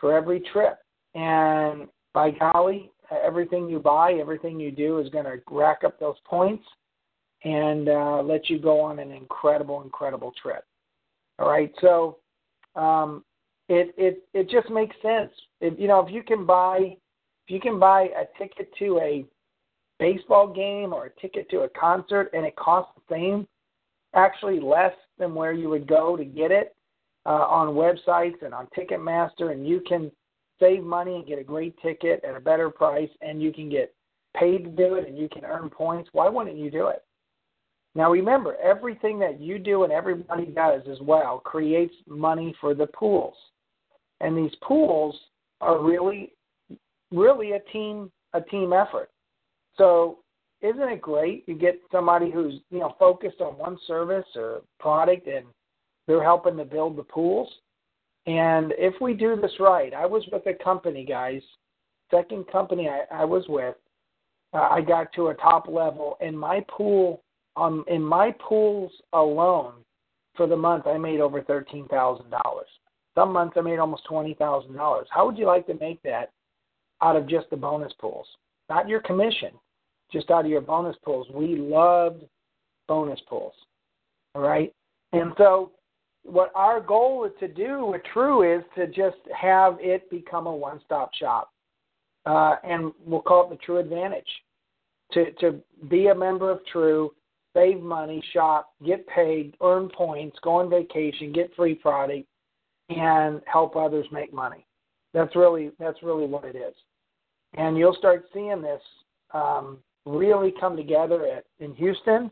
for 0.00 0.16
every 0.16 0.40
trip. 0.52 0.78
And 1.14 1.86
by 2.12 2.30
golly, 2.32 2.90
everything 3.24 3.68
you 3.68 3.78
buy, 3.78 4.14
everything 4.14 4.58
you 4.58 4.70
do 4.70 4.98
is 4.98 5.08
going 5.10 5.24
to 5.26 5.40
rack 5.50 5.84
up 5.84 5.98
those 6.00 6.16
points 6.24 6.64
and 7.44 7.88
uh, 7.88 8.22
let 8.22 8.48
you 8.50 8.58
go 8.58 8.80
on 8.80 8.98
an 8.98 9.12
incredible, 9.12 9.82
incredible 9.82 10.32
trip. 10.40 10.64
All 11.38 11.48
right, 11.48 11.72
so 11.80 12.18
um, 12.76 13.24
it 13.68 13.94
it 13.96 14.24
it 14.34 14.50
just 14.50 14.68
makes 14.68 14.94
sense. 15.00 15.30
If, 15.60 15.78
you 15.78 15.88
know, 15.88 16.00
if 16.00 16.12
you 16.12 16.22
can 16.22 16.44
buy 16.44 16.76
if 17.46 17.54
you 17.54 17.60
can 17.60 17.78
buy 17.78 18.02
a 18.02 18.26
ticket 18.38 18.68
to 18.78 18.98
a 18.98 19.24
baseball 20.00 20.48
game 20.48 20.92
or 20.92 21.06
a 21.06 21.20
ticket 21.20 21.48
to 21.50 21.60
a 21.60 21.68
concert 21.68 22.30
and 22.32 22.44
it 22.44 22.56
costs 22.56 22.92
the 22.96 23.14
same, 23.14 23.46
actually 24.14 24.58
less 24.58 24.94
than 25.18 25.34
where 25.34 25.52
you 25.52 25.68
would 25.68 25.86
go 25.86 26.16
to 26.16 26.24
get 26.24 26.50
it 26.50 26.74
uh, 27.26 27.46
on 27.46 27.68
websites 27.68 28.42
and 28.42 28.52
on 28.52 28.66
Ticketmaster, 28.76 29.52
and 29.52 29.68
you 29.68 29.80
can 29.86 30.10
save 30.58 30.82
money 30.82 31.16
and 31.16 31.26
get 31.26 31.38
a 31.38 31.44
great 31.44 31.74
ticket 31.80 32.24
at 32.24 32.34
a 32.34 32.40
better 32.40 32.70
price, 32.70 33.10
and 33.20 33.40
you 33.40 33.52
can 33.52 33.70
get 33.70 33.94
paid 34.36 34.64
to 34.64 34.70
do 34.70 34.94
it, 34.94 35.06
and 35.06 35.16
you 35.16 35.28
can 35.28 35.44
earn 35.44 35.70
points. 35.70 36.08
Why 36.12 36.28
wouldn't 36.28 36.56
you 36.56 36.70
do 36.70 36.88
it? 36.88 37.04
Now 37.94 38.10
remember, 38.10 38.56
everything 38.62 39.18
that 39.18 39.40
you 39.40 39.58
do 39.58 39.84
and 39.84 39.92
everybody 39.92 40.46
does 40.46 40.82
as 40.90 41.00
well 41.00 41.38
creates 41.38 41.94
money 42.06 42.54
for 42.60 42.74
the 42.74 42.86
pools. 42.86 43.34
And 44.20 44.36
these 44.36 44.56
pools 44.62 45.16
are 45.60 45.82
really 45.82 46.32
really 47.10 47.52
a 47.52 47.60
team 47.72 48.10
a 48.32 48.40
team 48.40 48.72
effort. 48.72 49.10
So 49.76 50.18
isn't 50.62 50.88
it 50.88 51.00
great? 51.00 51.44
You 51.46 51.54
get 51.54 51.80
somebody 51.90 52.30
who's 52.30 52.54
you 52.70 52.80
know 52.80 52.94
focused 52.98 53.40
on 53.40 53.58
one 53.58 53.78
service 53.86 54.26
or 54.36 54.62
product, 54.78 55.26
and 55.26 55.46
they're 56.06 56.22
helping 56.22 56.56
to 56.58 56.64
build 56.64 56.96
the 56.96 57.02
pools. 57.02 57.48
And 58.26 58.74
if 58.76 58.94
we 59.00 59.14
do 59.14 59.36
this 59.40 59.52
right, 59.58 59.94
I 59.94 60.06
was 60.06 60.22
with 60.30 60.46
a 60.46 60.62
company, 60.62 61.04
guys. 61.04 61.42
Second 62.10 62.46
company 62.50 62.88
I, 62.88 63.22
I 63.22 63.24
was 63.24 63.44
with, 63.48 63.76
uh, 64.52 64.68
I 64.70 64.80
got 64.80 65.12
to 65.14 65.28
a 65.28 65.34
top 65.34 65.68
level, 65.68 66.16
and 66.20 66.38
my 66.38 66.64
pool, 66.68 67.22
um, 67.56 67.84
in 67.88 68.02
my 68.02 68.34
pools 68.46 68.92
alone, 69.12 69.72
for 70.36 70.46
the 70.46 70.56
month, 70.56 70.86
I 70.86 70.98
made 70.98 71.20
over 71.20 71.42
thirteen 71.42 71.88
thousand 71.88 72.30
dollars. 72.30 72.68
Some 73.14 73.32
months 73.32 73.56
I 73.56 73.62
made 73.62 73.78
almost 73.78 74.04
twenty 74.06 74.34
thousand 74.34 74.74
dollars. 74.74 75.06
How 75.10 75.26
would 75.26 75.38
you 75.38 75.46
like 75.46 75.66
to 75.68 75.74
make 75.74 76.02
that 76.02 76.32
out 77.02 77.16
of 77.16 77.28
just 77.28 77.48
the 77.50 77.56
bonus 77.56 77.92
pools, 77.98 78.26
not 78.70 78.88
your 78.88 79.00
commission, 79.00 79.50
just 80.10 80.30
out 80.30 80.46
of 80.46 80.50
your 80.50 80.60
bonus 80.62 80.96
pools. 81.04 81.26
We 81.34 81.56
loved 81.56 82.22
bonus 82.88 83.20
pools. 83.28 83.52
All 84.34 84.42
right. 84.42 84.72
And 85.12 85.32
so, 85.36 85.72
what 86.22 86.52
our 86.54 86.80
goal 86.80 87.24
is 87.24 87.32
to 87.40 87.48
do 87.48 87.84
with 87.86 88.02
True 88.12 88.56
is 88.56 88.62
to 88.76 88.86
just 88.86 89.18
have 89.38 89.76
it 89.80 90.08
become 90.10 90.46
a 90.46 90.54
one 90.54 90.80
stop 90.84 91.12
shop. 91.14 91.50
Uh, 92.24 92.56
and 92.62 92.92
we'll 93.04 93.22
call 93.22 93.46
it 93.46 93.50
the 93.50 93.56
True 93.56 93.78
Advantage. 93.78 94.28
To, 95.12 95.32
to 95.40 95.60
be 95.88 96.06
a 96.06 96.14
member 96.14 96.50
of 96.50 96.60
True, 96.70 97.10
save 97.56 97.80
money, 97.80 98.22
shop, 98.32 98.72
get 98.86 99.04
paid, 99.08 99.56
earn 99.60 99.88
points, 99.88 100.38
go 100.42 100.56
on 100.56 100.70
vacation, 100.70 101.32
get 101.32 101.50
free 101.56 101.74
product, 101.74 102.28
and 102.88 103.40
help 103.46 103.74
others 103.74 104.06
make 104.12 104.32
money. 104.32 104.64
That's 105.12 105.34
really 105.34 105.72
that's 105.80 106.00
really 106.04 106.26
what 106.26 106.44
it 106.44 106.54
is 106.54 106.74
and 107.56 107.76
you'll 107.76 107.94
start 107.94 108.26
seeing 108.32 108.62
this 108.62 108.82
um, 109.32 109.78
really 110.06 110.52
come 110.58 110.76
together 110.76 111.26
at, 111.26 111.44
in 111.58 111.74
Houston, 111.74 112.30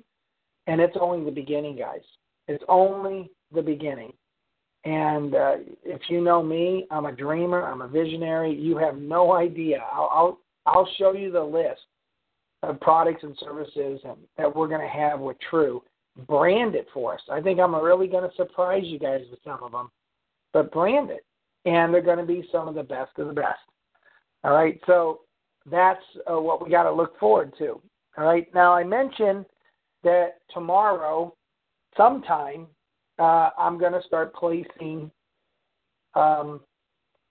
and 0.66 0.80
it's 0.80 0.96
only 1.00 1.24
the 1.24 1.30
beginning, 1.30 1.76
guys. 1.76 2.00
It's 2.46 2.64
only 2.68 3.30
the 3.54 3.62
beginning. 3.62 4.12
And 4.84 5.34
uh, 5.34 5.56
if 5.84 6.00
you 6.08 6.20
know 6.20 6.42
me, 6.42 6.86
I'm 6.90 7.06
a 7.06 7.12
dreamer. 7.12 7.62
I'm 7.62 7.82
a 7.82 7.88
visionary. 7.88 8.54
You 8.54 8.76
have 8.78 8.96
no 8.96 9.32
idea. 9.32 9.80
I'll 9.92 10.08
I'll, 10.12 10.38
I'll 10.66 10.88
show 10.98 11.12
you 11.12 11.30
the 11.32 11.42
list 11.42 11.80
of 12.62 12.80
products 12.80 13.22
and 13.22 13.36
services 13.40 14.00
and, 14.04 14.16
that 14.36 14.54
we're 14.54 14.68
going 14.68 14.80
to 14.80 14.88
have 14.88 15.20
with 15.20 15.36
True. 15.50 15.82
Brand 16.26 16.74
it 16.74 16.88
for 16.92 17.14
us. 17.14 17.20
I 17.30 17.40
think 17.40 17.60
I'm 17.60 17.74
really 17.74 18.08
going 18.08 18.28
to 18.28 18.36
surprise 18.36 18.82
you 18.84 18.98
guys 18.98 19.20
with 19.30 19.38
some 19.44 19.62
of 19.62 19.70
them, 19.70 19.88
but 20.52 20.72
brand 20.72 21.10
it, 21.10 21.24
and 21.64 21.94
they're 21.94 22.02
going 22.02 22.18
to 22.18 22.24
be 22.24 22.48
some 22.50 22.66
of 22.66 22.74
the 22.74 22.82
best 22.82 23.12
of 23.18 23.28
the 23.28 23.32
best. 23.32 23.60
All 24.44 24.52
right, 24.52 24.80
so 24.86 25.20
that's 25.70 26.02
uh, 26.30 26.40
what 26.40 26.64
we 26.64 26.70
got 26.70 26.84
to 26.84 26.92
look 26.92 27.18
forward 27.18 27.52
to. 27.58 27.80
All 28.16 28.24
right, 28.24 28.52
now 28.54 28.72
I 28.72 28.84
mentioned 28.84 29.44
that 30.04 30.38
tomorrow, 30.52 31.34
sometime, 31.96 32.66
uh, 33.18 33.50
I'm 33.58 33.78
going 33.78 33.92
to 33.92 34.02
start 34.06 34.34
placing 34.34 35.10
um, 36.14 36.60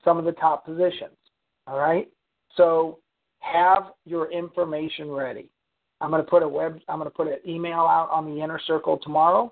some 0.04 0.18
of 0.18 0.26
the 0.26 0.34
top 0.34 0.66
positions. 0.66 1.16
All 1.66 1.78
right, 1.78 2.08
so 2.56 3.00
have 3.40 3.92
your 4.06 4.32
information 4.32 5.10
ready. 5.10 5.50
I'm 6.00 6.12
going 6.12 6.24
to 6.24 6.30
put 6.30 6.44
a 6.44 6.48
web. 6.48 6.80
I'm 6.88 7.00
going 7.00 7.10
to 7.10 7.16
put 7.16 7.28
an 7.28 7.40
email 7.48 7.80
out 7.80 8.10
on 8.12 8.26
the 8.26 8.42
inner 8.42 8.60
circle 8.68 9.00
tomorrow, 9.02 9.52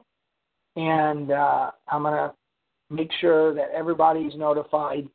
and 0.76 1.32
uh, 1.32 1.72
I'm 1.88 2.04
going 2.04 2.14
to 2.14 2.34
make 2.90 3.10
sure 3.20 3.54
that 3.56 3.72
everybody's 3.74 4.36
notified. 4.36 5.08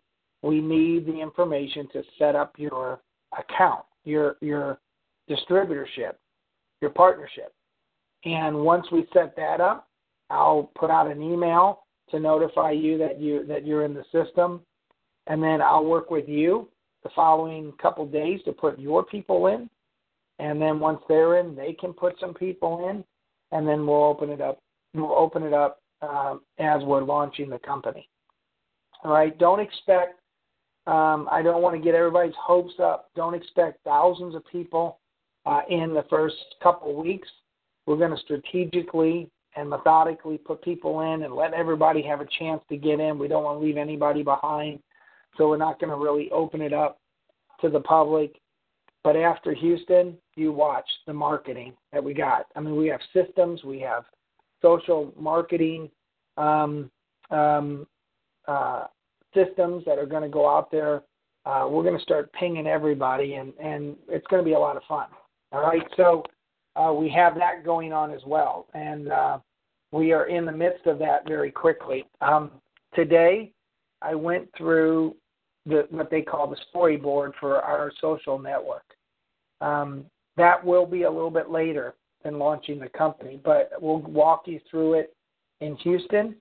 We 0.43 0.61
need 0.61 1.07
the 1.07 1.21
information 1.21 1.89
to 1.93 2.03
set 2.19 2.35
up 2.35 2.55
your 2.57 3.01
account, 3.39 3.85
your 4.05 4.37
your 4.41 4.79
distributorship, 5.29 6.15
your 6.81 6.91
partnership. 6.91 7.53
And 8.25 8.57
once 8.65 8.87
we 8.91 9.07
set 9.13 9.35
that 9.37 9.61
up, 9.61 9.89
I'll 10.29 10.71
put 10.79 10.91
out 10.91 11.11
an 11.11 11.23
email 11.23 11.85
to 12.11 12.21
notify 12.21 12.73
you 12.73 12.99
that 12.99 13.21
you 13.21 13.47
that 13.47 13.67
you're 13.67 13.85
in 13.85 13.95
the 13.95 14.05
system, 14.13 14.61
and 15.27 15.43
then 15.43 15.61
I'll 15.63 15.85
work 15.85 16.11
with 16.11 16.29
you 16.29 16.69
the 17.03 17.11
following 17.15 17.73
couple 17.81 18.07
days 18.07 18.41
to 18.45 18.53
put 18.53 18.79
your 18.79 19.05
people 19.05 19.47
in, 19.47 19.71
and 20.39 20.61
then 20.61 20.81
once 20.81 21.01
they're 21.09 21.39
in, 21.39 21.55
they 21.55 21.73
can 21.73 21.93
put 21.93 22.19
some 22.21 22.35
people 22.35 22.89
in, 22.91 23.05
and 23.57 23.67
then 23.67 23.87
we'll 23.87 24.05
open 24.05 24.31
it 24.31 24.41
up. 24.41 24.59
We'll 24.95 25.13
open 25.13 25.43
it 25.45 25.53
up 25.53 25.81
um, 26.03 26.41
as 26.59 26.83
we're 26.83 27.03
launching 27.03 27.49
the 27.49 27.59
company. 27.59 28.09
All 29.05 29.13
right. 29.13 29.37
Don't 29.39 29.61
expect. 29.61 30.20
Um, 30.87 31.29
I 31.31 31.43
don't 31.43 31.63
want 31.63 31.77
to 31.77 31.83
get 31.83 31.95
everybody's 31.95 32.35
hopes 32.41 32.75
up. 32.83 33.11
Don't 33.15 33.35
expect 33.35 33.85
thousands 33.85 34.35
of 34.35 34.43
people 34.51 34.99
uh, 35.47 35.61
in 35.69 35.95
the 35.95 36.05
first 36.09 36.37
couple 36.63 37.01
weeks. 37.01 37.29
We're 37.87 37.97
going 37.97 38.11
to 38.11 38.23
strategically 38.23 39.31
and 39.57 39.69
methodically 39.69 40.39
put 40.39 40.63
people 40.63 41.01
in 41.01 41.25
and 41.25 41.35
let 41.35 41.55
everybody 41.55 42.03
have 42.03 42.21
a 42.21 42.27
chance 42.39 42.63
to 42.69 42.77
get 42.77 43.01
in. 43.01 43.19
We 43.19 43.29
don't 43.29 43.45
want 43.45 43.61
to 43.61 43.65
leave 43.65 43.77
anybody 43.77 44.23
behind. 44.23 44.81
So 45.37 45.49
we're 45.49 45.57
not 45.57 45.81
going 45.81 45.91
to 45.91 45.97
really 45.97 46.31
open 46.31 46.61
it 46.61 46.73
up 46.73 46.99
to 47.61 47.69
the 47.69 47.81
public. 47.81 48.41
But 49.03 49.17
after 49.17 49.55
Houston, 49.55 50.17
you 50.37 50.53
watch 50.53 50.89
the 51.07 51.13
marketing 51.13 51.73
that 51.93 52.03
we 52.03 52.15
got. 52.15 52.47
I 52.55 52.61
mean, 52.61 52.77
we 52.77 52.89
have 52.89 53.01
systems, 53.13 53.65
we 53.65 53.81
have 53.81 54.05
social 54.63 55.13
marketing 55.19 55.91
um, 56.37 56.91
um, 57.31 57.87
uh, 58.47 58.85
systems 59.35 59.85
that 59.87 59.99
are 59.99 60.07
going 60.07 60.23
to 60.23 60.29
go 60.29 60.49
out 60.49 60.71
there. 60.71 61.03
Uh, 61.47 61.67
we're 61.69 61.83
going 61.83 61.97
to 61.97 62.03
start 62.03 62.33
pinging 62.33 62.67
everybody, 62.67 63.35
and, 63.35 63.53
and 63.63 63.97
it's 64.09 64.27
going 64.27 64.43
to 64.43 64.45
be 64.45 64.55
a 64.55 64.59
lot 64.59 64.77
of 64.77 64.83
fun. 64.89 65.07
All 65.53 65.63
right, 65.63 65.83
so 65.97 66.23
uh, 66.77 66.93
we 66.93 67.09
have 67.11 67.35
that 67.37 67.65
going 67.65 67.93
on 67.93 68.13
as 68.13 68.21
well, 68.27 68.67
and 68.75 69.11
uh, 69.11 69.39
we 69.93 70.13
are 70.13 70.27
in 70.27 70.45
the 70.45 70.53
midst 70.53 70.87
of 70.87 70.99
that 70.99 71.27
very 71.27 71.51
quickly. 71.51 72.07
Um, 72.21 72.51
today, 72.95 73.53
I 74.03 74.15
went 74.15 74.49
through 74.57 75.17
the, 75.67 75.87
what 75.91 76.11
they 76.11 76.23
call 76.23 76.47
the 76.49 76.57
storyboard 76.73 77.33
for 77.41 77.61
our 77.61 77.93
social 78.01 78.39
network. 78.39 78.85
Um, 79.61 80.05
that 80.37 80.65
will 80.65 80.87
be 80.87 81.03
a 81.03 81.11
little 81.11 81.31
bit 81.31 81.51
later 81.51 81.95
than 82.23 82.39
launching 82.39 82.79
the 82.79 82.89
company, 82.89 83.41
but 83.43 83.73
we'll 83.81 83.99
walk 83.99 84.43
you 84.47 84.61
through 84.71 84.95
it 84.95 85.15
in 85.61 85.77
Houston 85.77 86.37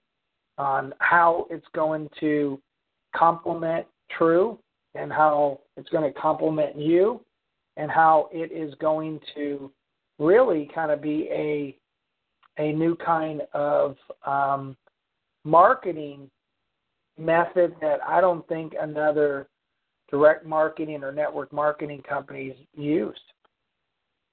on 0.58 0.94
how 1.00 1.48
it's 1.50 1.66
going 1.74 2.10
to 2.20 2.60
complement 3.16 3.86
true 4.18 4.58
and 4.96 5.12
how 5.12 5.60
it's 5.78 5.90
going 5.90 6.12
to 6.12 6.20
complement 6.20 6.78
you 6.78 7.22
and 7.78 7.90
how 7.90 8.30
it 8.32 8.52
is 8.52 8.74
going 8.76 9.20
to 9.36 9.72
really 10.18 10.70
kind 10.74 10.92
of 10.92 11.02
be 11.02 11.28
a 11.32 11.76
a 12.62 12.74
new 12.74 12.96
kind 12.98 13.42
of 13.54 13.96
um, 14.26 14.76
marketing 15.46 16.30
method 17.18 17.74
that 17.82 18.00
I 18.06 18.20
don't 18.20 18.46
think 18.50 18.74
another 18.80 19.48
direct 20.12 20.46
marketing 20.46 21.04
or 21.04 21.12
network 21.12 21.54
marketing 21.54 22.04
companies 22.08 22.56
used. 22.76 23.20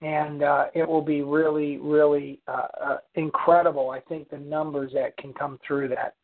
And 0.02 0.42
uh, 0.42 0.66
it 0.74 0.86
will 0.86 1.02
be 1.02 1.22
really, 1.22 1.78
really 1.78 2.40
uh, 2.48 2.66
uh, 2.84 2.96
incredible. 3.14 3.90
I 3.90 4.00
think 4.00 4.28
the 4.28 4.38
numbers 4.38 4.92
that 4.94 5.16
can 5.16 5.32
come 5.32 5.58
through 5.66 5.88
that. 5.88 6.14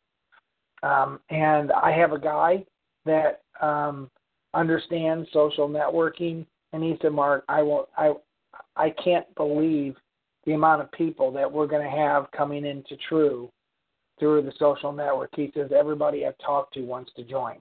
Um, 0.83 1.21
and 1.31 1.71
I 1.73 1.93
have 1.93 2.13
a 2.13 2.19
guy 2.19 2.65
that 3.05 3.43
um, 3.61 4.11
understands 4.55 5.29
social 5.33 5.69
networking, 5.69 6.45
and 6.73 6.83
he 6.83 6.97
said, 7.01 7.13
"Mark, 7.13 7.45
I 7.49 7.63
will. 7.63 7.89
I 7.97 8.13
I 8.77 8.91
can't 8.91 9.33
believe 9.35 9.97
the 10.45 10.53
amount 10.55 10.83
of 10.83 10.91
people 10.93 11.31
that 11.33 11.51
we're 11.51 11.67
going 11.67 11.85
to 11.85 11.97
have 11.97 12.31
coming 12.33 12.65
into 12.67 12.97
True 13.09 13.51
through 14.19 14.43
the 14.43 14.53
social 14.59 14.93
network. 14.93 15.31
He 15.35 15.51
says 15.55 15.71
everybody 15.77 16.27
I've 16.27 16.39
talked 16.45 16.75
to 16.75 16.83
wants 16.83 17.13
to 17.17 17.25
join. 17.25 17.57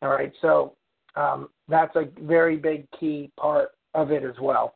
All 0.00 0.10
right, 0.10 0.32
so 0.40 0.74
um, 1.16 1.48
that's 1.68 1.94
a 1.96 2.08
very 2.22 2.56
big 2.56 2.86
key 2.98 3.30
part 3.38 3.70
of 3.94 4.10
it 4.10 4.24
as 4.24 4.34
well. 4.40 4.74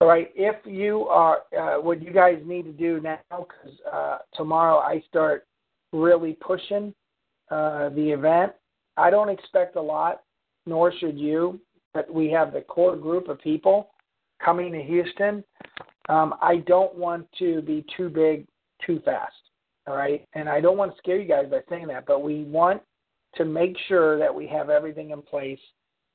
All 0.00 0.06
right, 0.06 0.30
if 0.36 0.54
you 0.64 1.06
are, 1.08 1.40
uh, 1.58 1.80
what 1.80 2.02
you 2.02 2.12
guys 2.12 2.38
need 2.44 2.64
to 2.64 2.72
do 2.72 3.00
now, 3.00 3.18
because 3.30 3.78
uh, 3.92 4.18
tomorrow 4.34 4.78
I 4.78 5.02
start 5.08 5.47
really 5.92 6.34
pushing 6.34 6.94
uh, 7.50 7.88
the 7.90 8.10
event. 8.10 8.52
I 8.96 9.10
don't 9.10 9.28
expect 9.28 9.76
a 9.76 9.82
lot, 9.82 10.22
nor 10.66 10.92
should 10.92 11.18
you, 11.18 11.60
but 11.94 12.12
we 12.12 12.30
have 12.30 12.52
the 12.52 12.60
core 12.62 12.96
group 12.96 13.28
of 13.28 13.40
people 13.40 13.90
coming 14.44 14.72
to 14.72 14.82
Houston. 14.82 15.44
Um, 16.08 16.34
I 16.40 16.56
don't 16.66 16.94
want 16.94 17.26
to 17.38 17.62
be 17.62 17.84
too 17.96 18.08
big 18.08 18.46
too 18.84 19.00
fast. 19.04 19.34
All 19.86 19.96
right. 19.96 20.26
And 20.34 20.48
I 20.48 20.60
don't 20.60 20.76
want 20.76 20.92
to 20.92 20.98
scare 20.98 21.18
you 21.18 21.28
guys 21.28 21.46
by 21.50 21.60
saying 21.68 21.86
that, 21.88 22.06
but 22.06 22.22
we 22.22 22.44
want 22.44 22.82
to 23.36 23.44
make 23.44 23.76
sure 23.88 24.18
that 24.18 24.34
we 24.34 24.46
have 24.46 24.68
everything 24.68 25.10
in 25.10 25.22
place. 25.22 25.58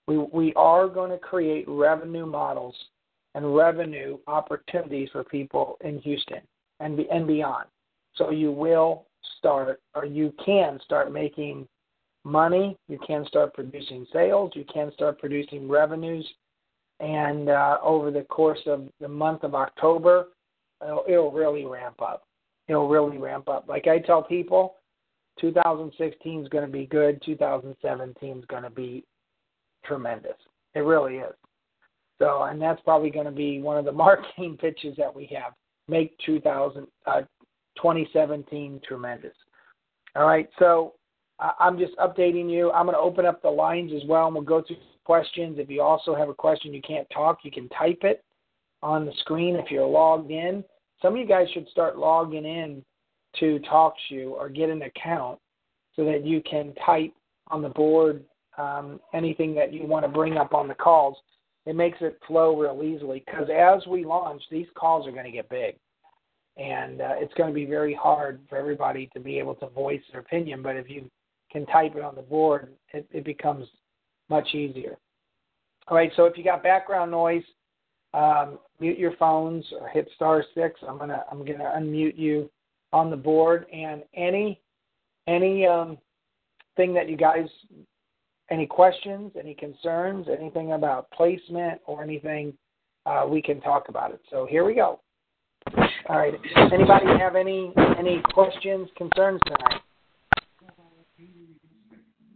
We, 0.08 0.18
we 0.18 0.54
are 0.56 0.88
going 0.88 1.12
to 1.12 1.18
create 1.18 1.66
revenue 1.68 2.26
models 2.26 2.76
and 3.36 3.56
revenue 3.56 4.18
opportunities 4.28 5.10
for 5.12 5.24
people 5.24 5.78
in 5.84 6.00
Houston 6.00 6.42
and, 6.80 6.98
be, 6.98 7.08
and 7.10 7.26
beyond. 7.26 7.66
So 8.16 8.30
you 8.30 8.52
will 8.52 9.06
start, 9.38 9.82
or 9.96 10.06
you 10.06 10.34
can 10.44 10.80
start 10.84 11.12
making 11.12 11.68
money. 12.24 12.78
You 12.88 13.00
can 13.06 13.26
start 13.28 13.54
producing 13.54 14.06
sales. 14.14 14.52
You 14.56 14.66
can 14.72 14.92
start 14.94 15.20
producing 15.20 15.68
revenues. 15.68 16.28
And 17.00 17.50
uh, 17.50 17.78
over 17.82 18.12
the 18.12 18.22
course 18.24 18.62
of 18.66 18.88
the 19.00 19.08
month 19.08 19.44
of 19.44 19.56
October, 19.56 20.28
it'll, 20.82 21.04
it'll 21.08 21.32
really 21.32 21.66
ramp 21.66 22.02
up 22.02 22.24
it'll 22.68 22.88
really 22.88 23.18
ramp 23.18 23.50
up. 23.50 23.66
Like 23.68 23.88
I 23.88 24.00
tell 24.00 24.24
people, 24.24 24.76
2016 25.40 26.42
is 26.44 26.50
going 26.50 26.66
to 26.66 26.72
be 26.72 26.86
good. 26.86 27.22
2017 27.26 28.38
is 28.38 28.46
going 28.46 28.64
to 28.64 28.70
be 28.70 29.04
tremendous. 29.86 30.38
It 30.76 30.80
really 30.80 31.18
is. 31.18 31.34
So, 32.20 32.44
and 32.44 32.62
that's 32.62 32.82
probably 32.82 33.10
going 33.10 33.26
to 33.26 33.32
be 33.32 33.62
one 33.62 33.78
of 33.78 33.86
the 33.86 33.92
marketing 34.06 34.58
pitches 34.60 34.96
that 34.98 35.14
we 35.14 35.26
have. 35.38 35.54
Make 35.88 36.18
2000, 36.26 36.88
uh, 37.06 37.22
2017 37.78 38.82
tremendous. 38.88 39.36
All 40.16 40.26
right. 40.26 40.50
So, 40.60 40.94
I'm 41.60 41.78
just 41.78 41.96
updating 41.98 42.50
you. 42.50 42.72
I'm 42.72 42.86
going 42.86 42.96
to 42.96 43.02
open 43.02 43.26
up 43.26 43.42
the 43.42 43.50
lines 43.50 43.92
as 43.94 44.08
well, 44.08 44.28
and 44.28 44.36
we'll 44.36 44.44
go 44.44 44.64
through 44.66 44.78
questions. 45.04 45.58
If 45.60 45.70
you 45.70 45.82
also 45.82 46.16
have 46.16 46.30
a 46.30 46.34
question 46.34 46.74
you 46.74 46.82
can't 46.82 47.08
talk, 47.14 47.40
you 47.44 47.52
can 47.52 47.68
type 47.70 48.00
it 48.04 48.24
on 48.82 49.06
the 49.06 49.14
screen 49.20 49.56
if 49.56 49.72
you're 49.72 49.88
logged 49.88 50.32
in. 50.32 50.64
Some 51.02 51.14
of 51.14 51.20
you 51.20 51.28
guys 51.28 51.48
should 51.54 51.68
start 51.70 51.98
logging 51.98 52.46
in 52.46 52.84
to 53.40 53.60
TalkShoe 53.72 54.30
or 54.30 54.50
get 54.50 54.70
an 54.70 54.84
account 54.84 55.40
so 55.96 56.06
that 56.06 56.26
you 56.26 56.42
can 56.50 56.74
type 56.86 57.14
on 57.48 57.62
the 57.62 57.70
board 57.70 58.24
um, 58.58 59.00
anything 59.14 59.56
that 59.56 59.74
you 59.74 59.86
want 59.86 60.06
to 60.06 60.10
bring 60.10 60.38
up 60.38 60.54
on 60.54 60.68
the 60.68 60.76
calls. 60.76 61.18
It 61.66 61.76
makes 61.76 61.98
it 62.02 62.20
flow 62.28 62.60
real 62.60 62.84
easily 62.84 63.24
because 63.26 63.48
as 63.50 63.86
we 63.88 64.06
launch, 64.06 64.44
these 64.52 64.68
calls 64.76 65.08
are 65.08 65.12
going 65.12 65.26
to 65.26 65.32
get 65.32 65.50
big. 65.50 65.76
And 66.58 67.02
uh, 67.02 67.14
it's 67.16 67.34
going 67.34 67.50
to 67.50 67.54
be 67.54 67.66
very 67.66 67.94
hard 67.94 68.40
for 68.48 68.58
everybody 68.58 69.10
to 69.14 69.20
be 69.20 69.40
able 69.40 69.56
to 69.56 69.70
voice 69.70 70.02
their 70.12 70.22
opinion. 70.22 70.62
But 70.62 70.76
if 70.76 70.90
you 70.90 71.10
can 71.52 71.66
type 71.68 71.96
it 71.96 72.04
on 72.04 72.16
the 72.16 72.22
board, 72.22 72.70
it, 72.94 73.08
it 73.12 73.26
becomes 73.26 73.68
much 74.30 74.54
easier. 74.54 74.98
All 75.88 75.98
right, 75.98 76.12
so 76.16 76.26
if 76.26 76.38
you 76.38 76.44
got 76.44 76.64
background 76.64 77.12
noise, 77.12 77.44
um, 78.14 78.60
mute 78.80 78.98
your 78.98 79.16
phones 79.18 79.66
or 79.80 79.90
hit 79.90 80.08
star 80.16 80.44
six. 80.54 80.80
I'm 80.88 80.98
gonna 80.98 81.26
I'm 81.32 81.40
gonna 81.40 81.74
unmute 81.76 82.18
you 82.18 82.50
on 82.94 83.10
the 83.10 83.18
board 83.18 83.66
and 83.74 84.04
any 84.14 84.62
any 85.28 85.66
um, 85.66 85.98
thing 86.78 86.94
that 86.94 87.10
you 87.10 87.18
guys 87.18 87.48
any 88.50 88.66
questions, 88.66 89.32
any 89.40 89.56
concerns, 89.56 90.28
anything 90.30 90.74
about 90.74 91.10
placement 91.12 91.82
or 91.86 92.04
anything, 92.04 92.54
uh, 93.06 93.26
we 93.28 93.42
can 93.42 93.60
talk 93.62 93.90
about 93.90 94.12
it. 94.12 94.22
So 94.30 94.46
here 94.50 94.64
we 94.64 94.76
go. 94.76 95.00
All 96.10 96.18
right. 96.18 96.34
Anybody 96.74 97.06
have 97.20 97.36
any 97.36 97.72
any 97.98 98.22
questions, 98.34 98.90
concerns 98.98 99.40
tonight? 99.46 99.82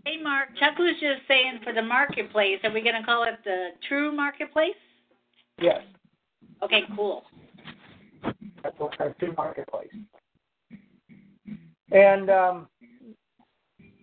Hey, 0.05 0.21
Mark. 0.23 0.49
Chuck 0.57 0.77
was 0.77 0.95
just 1.01 1.27
saying 1.27 1.59
for 1.63 1.73
the 1.73 1.81
marketplace, 1.81 2.59
are 2.63 2.71
we 2.71 2.81
going 2.81 2.95
to 2.95 3.03
call 3.03 3.23
it 3.23 3.39
the 3.43 3.69
True 3.89 4.15
Marketplace? 4.15 4.75
Yes. 5.61 5.81
Okay, 6.63 6.83
cool. 6.95 7.23
That's 8.63 8.75
our 8.79 9.13
True 9.19 9.33
Marketplace. 9.35 9.89
And 11.91 12.29
um, 12.29 12.67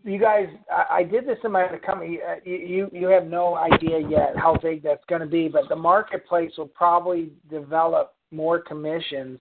you 0.04 0.20
guys, 0.20 0.48
I, 0.70 0.96
I 0.98 1.02
did 1.04 1.26
this 1.26 1.38
in 1.42 1.52
my 1.52 1.66
company. 1.84 2.18
Uh, 2.26 2.36
you 2.44 2.90
you 2.92 3.08
have 3.08 3.26
no 3.26 3.56
idea 3.56 3.98
yet 4.06 4.34
how 4.36 4.56
big 4.56 4.82
that's 4.82 5.04
going 5.08 5.22
to 5.22 5.26
be, 5.26 5.48
but 5.48 5.68
the 5.70 5.76
marketplace 5.76 6.52
will 6.58 6.68
probably 6.68 7.32
develop 7.50 8.14
more 8.30 8.58
commissions, 8.58 9.40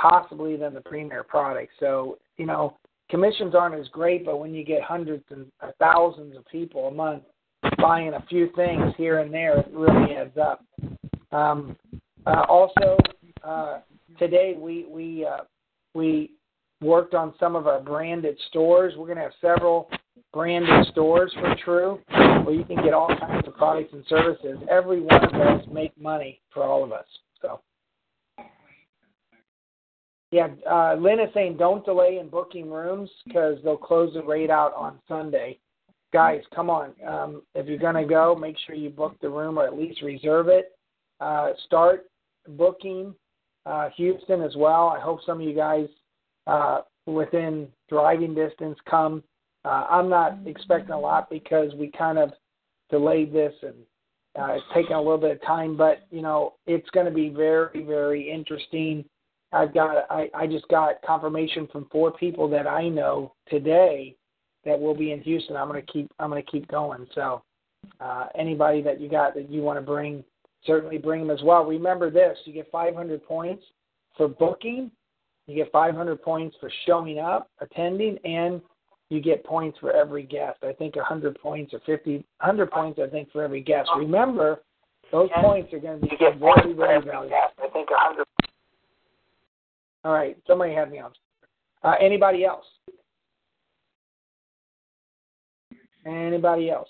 possibly 0.00 0.56
than 0.56 0.74
the 0.74 0.80
premier 0.80 1.22
product. 1.22 1.72
So 1.80 2.18
you 2.36 2.46
know, 2.46 2.76
commissions 3.10 3.54
aren't 3.54 3.78
as 3.78 3.88
great, 3.88 4.24
but 4.24 4.38
when 4.38 4.54
you 4.54 4.64
get 4.64 4.82
hundreds 4.82 5.24
and 5.30 5.46
thousands 5.78 6.36
of 6.36 6.46
people 6.46 6.88
a 6.88 6.90
month 6.90 7.22
buying 7.78 8.14
a 8.14 8.24
few 8.28 8.50
things 8.54 8.94
here 8.96 9.18
and 9.18 9.32
there, 9.32 9.58
it 9.58 9.68
really 9.72 10.14
adds 10.14 10.36
up. 10.36 10.64
Um, 11.32 11.76
uh, 12.26 12.44
also, 12.48 12.96
uh, 13.42 13.80
today 14.18 14.54
we 14.58 14.86
we 14.88 15.26
uh, 15.26 15.44
we 15.94 16.32
worked 16.80 17.14
on 17.14 17.34
some 17.40 17.56
of 17.56 17.66
our 17.66 17.80
branded 17.80 18.38
stores. 18.48 18.94
We're 18.96 19.06
going 19.06 19.16
to 19.16 19.24
have 19.24 19.32
several 19.40 19.90
branded 20.32 20.86
stores 20.92 21.32
for 21.40 21.54
True, 21.64 22.00
where 22.44 22.54
you 22.54 22.64
can 22.64 22.76
get 22.76 22.92
all 22.92 23.08
kinds 23.08 23.46
of 23.48 23.56
products 23.56 23.92
and 23.92 24.04
services. 24.08 24.58
Every 24.70 25.00
one 25.00 25.24
of 25.24 25.32
those 25.32 25.72
make 25.72 25.98
money 26.00 26.40
for 26.52 26.62
all 26.62 26.84
of 26.84 26.92
us. 26.92 27.06
So. 27.42 27.60
Yeah, 30.30 30.48
uh, 30.70 30.94
Lynn 30.98 31.20
is 31.20 31.32
saying 31.32 31.56
don't 31.56 31.84
delay 31.84 32.18
in 32.20 32.28
booking 32.28 32.70
rooms 32.70 33.08
because 33.26 33.58
they'll 33.64 33.78
close 33.78 34.12
the 34.12 34.22
rate 34.22 34.50
out 34.50 34.74
on 34.74 34.98
Sunday. 35.08 35.58
Guys, 36.12 36.42
come 36.54 36.68
on. 36.70 36.92
Um, 37.06 37.42
if 37.54 37.66
you're 37.66 37.78
going 37.78 37.94
to 37.94 38.04
go, 38.04 38.34
make 38.34 38.56
sure 38.66 38.74
you 38.74 38.90
book 38.90 39.16
the 39.20 39.28
room 39.28 39.58
or 39.58 39.66
at 39.66 39.78
least 39.78 40.02
reserve 40.02 40.48
it. 40.48 40.72
Uh, 41.20 41.50
start 41.66 42.06
booking 42.48 43.14
uh, 43.66 43.88
Houston 43.96 44.42
as 44.42 44.54
well. 44.56 44.88
I 44.88 45.00
hope 45.00 45.20
some 45.24 45.40
of 45.40 45.46
you 45.46 45.54
guys 45.54 45.86
uh, 46.46 46.82
within 47.06 47.68
driving 47.88 48.34
distance 48.34 48.78
come. 48.88 49.22
Uh, 49.64 49.86
I'm 49.90 50.08
not 50.08 50.38
expecting 50.46 50.92
a 50.92 50.98
lot 50.98 51.28
because 51.30 51.74
we 51.74 51.90
kind 51.90 52.18
of 52.18 52.32
delayed 52.90 53.32
this 53.32 53.52
and 53.62 53.74
uh, 54.38 54.52
it's 54.52 54.64
taken 54.72 54.92
a 54.92 54.98
little 54.98 55.18
bit 55.18 55.32
of 55.32 55.42
time, 55.42 55.76
but 55.76 56.06
you 56.10 56.22
know 56.22 56.54
it's 56.66 56.88
going 56.90 57.06
to 57.06 57.12
be 57.12 57.28
very, 57.28 57.82
very 57.82 58.30
interesting. 58.30 59.04
I've 59.52 59.72
got 59.72 60.06
I, 60.10 60.28
I 60.34 60.46
just 60.46 60.68
got 60.68 61.00
confirmation 61.06 61.68
from 61.72 61.86
four 61.90 62.12
people 62.12 62.48
that 62.50 62.66
I 62.66 62.88
know 62.88 63.34
today 63.48 64.14
that 64.64 64.78
will 64.78 64.94
be 64.94 65.12
in 65.12 65.20
Houston. 65.22 65.56
I'm 65.56 65.68
going 65.68 65.84
to 65.84 65.92
keep 65.92 66.10
I'm 66.18 66.30
going 66.30 66.42
to 66.42 66.50
keep 66.50 66.68
going. 66.68 67.06
So 67.14 67.42
uh, 68.00 68.26
anybody 68.34 68.82
that 68.82 69.00
you 69.00 69.08
got 69.08 69.34
that 69.34 69.50
you 69.50 69.62
want 69.62 69.78
to 69.78 69.82
bring, 69.82 70.22
certainly 70.64 70.98
bring 70.98 71.26
them 71.26 71.36
as 71.36 71.42
well. 71.42 71.64
Remember 71.64 72.10
this: 72.10 72.36
you 72.44 72.52
get 72.52 72.70
500 72.70 73.24
points 73.24 73.64
for 74.16 74.28
booking, 74.28 74.90
you 75.46 75.54
get 75.54 75.72
500 75.72 76.22
points 76.22 76.56
for 76.60 76.70
showing 76.86 77.18
up, 77.18 77.50
attending, 77.60 78.18
and 78.24 78.60
you 79.08 79.20
get 79.20 79.44
points 79.44 79.78
for 79.78 79.92
every 79.92 80.24
guest. 80.24 80.58
I 80.62 80.72
think 80.72 80.96
100 80.96 81.40
points 81.40 81.72
or 81.72 81.80
50, 81.86 82.16
100 82.16 82.70
points. 82.70 83.00
I 83.02 83.08
think 83.08 83.32
for 83.32 83.42
every 83.42 83.62
guest. 83.62 83.88
Remember, 83.96 84.60
those 85.10 85.30
points 85.40 85.72
are 85.72 85.78
going 85.78 86.00
to 86.00 86.06
be 86.06 86.16
very, 86.18 86.74
very 86.74 87.00
valuable. 87.02 87.30
I 87.58 87.68
think 87.72 87.90
100. 87.90 88.27
All 90.08 90.14
right, 90.14 90.38
somebody 90.46 90.72
had 90.72 90.90
me 90.90 91.00
on. 91.00 91.12
Uh, 91.82 91.96
anybody 92.00 92.42
else? 92.42 92.64
Anybody 96.06 96.70
else? 96.70 96.88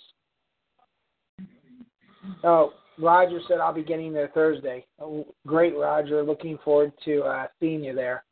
Oh, 2.44 2.74
Roger 2.96 3.40
said 3.48 3.58
I'll 3.58 3.72
be 3.72 3.82
getting 3.82 4.12
there 4.12 4.30
Thursday. 4.32 4.86
Oh, 5.00 5.26
great, 5.48 5.76
Roger. 5.76 6.22
Looking 6.22 6.58
forward 6.64 6.92
to 7.06 7.22
uh, 7.22 7.46
seeing 7.58 7.82
you 7.82 7.92
there. 7.92 8.22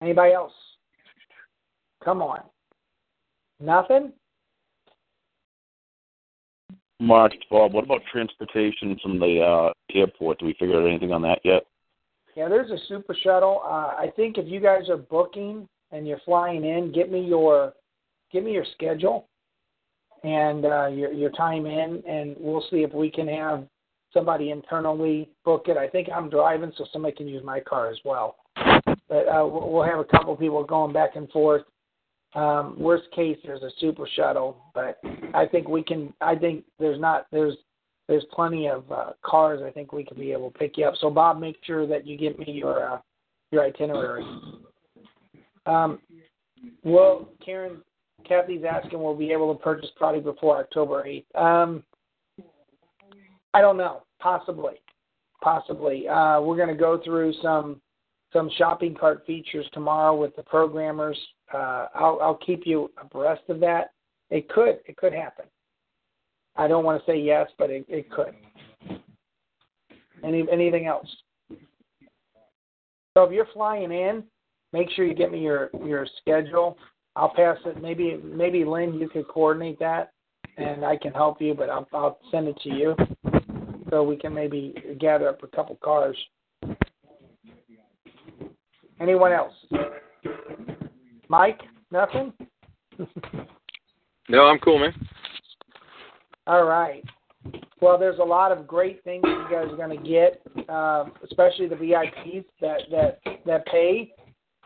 Anybody 0.00 0.32
else? 0.32 0.54
Come 2.02 2.22
on. 2.22 2.40
Nothing? 3.60 4.14
Mark, 6.98 7.32
Bob, 7.50 7.74
what 7.74 7.84
about 7.84 8.00
transportation 8.10 8.98
from 9.02 9.18
the 9.18 9.42
uh, 9.42 9.72
airport? 9.94 10.38
Do 10.38 10.46
we 10.46 10.54
figure 10.58 10.80
out 10.80 10.88
anything 10.88 11.12
on 11.12 11.20
that 11.20 11.40
yet? 11.44 11.64
Yeah, 12.34 12.48
there's 12.48 12.70
a 12.70 12.78
super 12.88 13.14
shuttle. 13.22 13.62
Uh, 13.64 13.94
I 13.98 14.10
think 14.16 14.38
if 14.38 14.46
you 14.48 14.60
guys 14.60 14.88
are 14.88 14.96
booking 14.96 15.68
and 15.90 16.06
you're 16.06 16.20
flying 16.24 16.64
in, 16.64 16.92
get 16.92 17.10
me 17.12 17.20
your 17.20 17.74
give 18.32 18.44
me 18.44 18.52
your 18.52 18.64
schedule 18.74 19.28
and 20.24 20.64
uh, 20.64 20.86
your 20.86 21.12
your 21.12 21.30
time 21.30 21.66
in, 21.66 22.02
and 22.08 22.36
we'll 22.38 22.64
see 22.70 22.82
if 22.82 22.92
we 22.92 23.10
can 23.10 23.28
have 23.28 23.66
somebody 24.14 24.50
internally 24.50 25.28
book 25.44 25.66
it. 25.68 25.76
I 25.76 25.88
think 25.88 26.08
I'm 26.14 26.30
driving, 26.30 26.72
so 26.76 26.86
somebody 26.92 27.14
can 27.14 27.28
use 27.28 27.44
my 27.44 27.60
car 27.60 27.90
as 27.90 27.98
well. 28.04 28.36
But 29.08 29.28
uh, 29.28 29.46
we'll 29.46 29.82
have 29.84 29.98
a 29.98 30.04
couple 30.04 30.34
people 30.36 30.64
going 30.64 30.92
back 30.92 31.16
and 31.16 31.28
forth. 31.30 31.62
Um, 32.34 32.76
worst 32.78 33.10
case, 33.14 33.36
there's 33.44 33.62
a 33.62 33.70
super 33.78 34.08
shuttle, 34.16 34.56
but 34.74 34.98
I 35.34 35.44
think 35.44 35.68
we 35.68 35.82
can. 35.82 36.14
I 36.22 36.34
think 36.34 36.64
there's 36.78 36.98
not 37.00 37.26
there's 37.30 37.56
there's 38.12 38.26
plenty 38.30 38.68
of 38.68 38.84
uh, 38.92 39.12
cars. 39.22 39.62
I 39.66 39.70
think 39.70 39.92
we 39.92 40.04
could 40.04 40.18
be 40.18 40.32
able 40.32 40.50
to 40.50 40.58
pick 40.58 40.76
you 40.76 40.84
up. 40.84 40.94
So 41.00 41.08
Bob, 41.08 41.40
make 41.40 41.56
sure 41.64 41.86
that 41.86 42.06
you 42.06 42.18
give 42.18 42.38
me 42.38 42.52
your 42.52 42.92
uh, 42.92 42.98
your 43.50 43.64
itinerary. 43.64 44.22
Um, 45.64 45.98
well, 46.84 47.30
Karen, 47.42 47.78
Kathy's 48.28 48.64
asking, 48.70 49.00
will 49.00 49.16
we 49.16 49.26
be 49.26 49.32
able 49.32 49.54
to 49.54 49.62
purchase 49.62 49.88
product 49.96 50.24
before 50.24 50.58
October 50.58 51.04
8th? 51.04 51.40
Um, 51.40 51.82
I 53.54 53.62
don't 53.62 53.78
know. 53.78 54.02
Possibly, 54.20 54.74
possibly. 55.42 56.06
Uh, 56.06 56.40
we're 56.42 56.56
going 56.56 56.68
to 56.68 56.74
go 56.74 57.00
through 57.02 57.32
some 57.42 57.80
some 58.34 58.50
shopping 58.58 58.94
cart 58.94 59.24
features 59.26 59.66
tomorrow 59.72 60.14
with 60.14 60.36
the 60.36 60.42
programmers. 60.42 61.18
Uh, 61.52 61.86
I'll, 61.94 62.18
I'll 62.22 62.40
keep 62.44 62.66
you 62.66 62.90
abreast 63.00 63.42
of 63.48 63.60
that. 63.60 63.92
It 64.30 64.50
could 64.50 64.80
it 64.86 64.98
could 64.98 65.14
happen. 65.14 65.46
I 66.56 66.68
don't 66.68 66.84
want 66.84 67.04
to 67.04 67.10
say 67.10 67.18
yes, 67.18 67.48
but 67.58 67.70
it, 67.70 67.84
it 67.88 68.10
could. 68.10 68.34
Any 70.24 70.46
anything 70.52 70.86
else? 70.86 71.08
So 73.14 73.24
if 73.24 73.32
you're 73.32 73.46
flying 73.52 73.92
in, 73.92 74.24
make 74.72 74.88
sure 74.90 75.04
you 75.04 75.14
get 75.14 75.32
me 75.32 75.40
your 75.40 75.70
your 75.84 76.06
schedule. 76.20 76.76
I'll 77.16 77.34
pass 77.34 77.58
it. 77.66 77.82
Maybe 77.82 78.18
maybe 78.22 78.64
Lynn, 78.64 78.94
you 78.94 79.08
could 79.08 79.28
coordinate 79.28 79.78
that, 79.80 80.12
and 80.56 80.84
I 80.84 80.96
can 80.96 81.12
help 81.12 81.40
you. 81.40 81.54
But 81.54 81.70
I'll 81.70 81.88
I'll 81.92 82.18
send 82.30 82.48
it 82.48 82.58
to 82.62 82.70
you, 82.70 82.94
so 83.90 84.02
we 84.02 84.16
can 84.16 84.34
maybe 84.34 84.74
gather 85.00 85.28
up 85.28 85.42
a 85.42 85.48
couple 85.48 85.76
cars. 85.82 86.16
Anyone 89.00 89.32
else? 89.32 89.54
Mike, 91.28 91.60
nothing. 91.90 92.32
no, 94.28 94.44
I'm 94.44 94.58
cool, 94.60 94.78
man. 94.78 94.92
All 96.46 96.64
right. 96.64 97.04
Well, 97.80 97.98
there's 97.98 98.18
a 98.18 98.24
lot 98.24 98.52
of 98.52 98.66
great 98.66 99.02
things 99.04 99.22
you 99.24 99.46
guys 99.50 99.66
are 99.70 99.76
going 99.76 99.96
to 99.96 100.08
get, 100.08 100.40
uh, 100.68 101.06
especially 101.24 101.66
the 101.66 101.74
VIPs 101.74 102.44
that 102.60 102.82
that 102.90 103.20
that 103.44 103.66
pay 103.66 104.12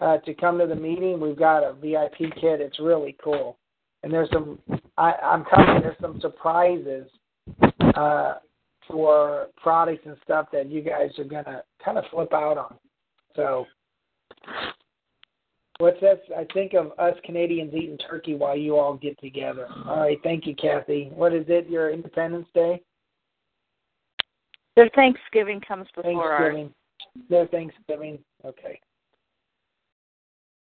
uh, 0.00 0.18
to 0.18 0.34
come 0.34 0.58
to 0.58 0.66
the 0.66 0.74
meeting. 0.74 1.18
We've 1.18 1.38
got 1.38 1.62
a 1.62 1.72
VIP 1.72 2.34
kit. 2.34 2.60
It's 2.60 2.78
really 2.78 3.16
cool, 3.22 3.58
and 4.02 4.12
there's 4.12 4.28
some. 4.32 4.58
I, 4.98 5.12
I'm 5.22 5.44
telling 5.46 5.76
you, 5.76 5.82
there's 5.82 5.96
some 6.00 6.20
surprises 6.20 7.06
uh, 7.94 8.34
for 8.86 9.48
products 9.62 10.02
and 10.06 10.16
stuff 10.24 10.48
that 10.52 10.70
you 10.70 10.82
guys 10.82 11.10
are 11.18 11.24
going 11.24 11.44
to 11.44 11.62
kind 11.84 11.98
of 11.98 12.04
flip 12.10 12.32
out 12.32 12.58
on. 12.58 12.74
So 13.34 13.66
What's 15.78 16.00
that? 16.00 16.22
I 16.36 16.46
think 16.54 16.72
of 16.72 16.92
us 16.98 17.14
Canadians 17.24 17.74
eating 17.74 17.98
turkey 17.98 18.34
while 18.34 18.56
you 18.56 18.76
all 18.76 18.94
get 18.94 19.18
together. 19.20 19.68
All 19.86 20.00
right, 20.00 20.18
thank 20.22 20.46
you, 20.46 20.54
Kathy. 20.54 21.10
What 21.14 21.34
is 21.34 21.44
it? 21.48 21.68
Your 21.68 21.90
Independence 21.90 22.46
Day? 22.54 22.82
Their 24.74 24.88
Thanksgiving 24.94 25.60
comes 25.60 25.86
before 25.94 26.38
Thanksgiving. 26.38 26.66
Our... 26.66 27.22
Their 27.28 27.46
Thanksgiving. 27.48 28.18
Okay. 28.44 28.80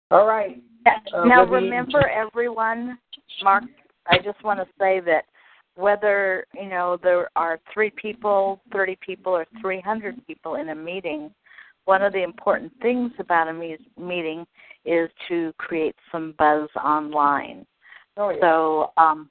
All 0.10 0.26
right. 0.26 0.62
Uh, 0.86 1.26
now 1.26 1.46
remember, 1.46 2.08
everyone. 2.08 2.98
Mark, 3.44 3.64
I 4.08 4.18
just 4.18 4.44
want 4.44 4.60
to 4.60 4.66
say 4.80 5.00
that 5.00 5.26
whether 5.76 6.46
you 6.54 6.70
know 6.70 6.98
there 7.02 7.30
are 7.36 7.60
three 7.74 7.92
people, 7.92 8.62
thirty 8.72 8.98
people, 9.02 9.34
or 9.34 9.46
three 9.62 9.82
hundred 9.82 10.26
people 10.28 10.56
in 10.56 10.70
a 10.70 10.76
meeting, 10.76 11.32
one 11.86 12.02
of 12.02 12.14
the 12.14 12.24
important 12.24 12.72
things 12.82 13.12
about 13.20 13.48
a 13.48 13.54
me- 13.54 13.78
meeting 14.00 14.46
is 14.86 15.10
to 15.28 15.54
create 15.58 15.96
some 16.12 16.34
buzz 16.38 16.70
online. 16.84 17.66
Oh 18.18 18.30
yeah. 18.30 18.38
So 18.42 18.92
um, 18.98 19.30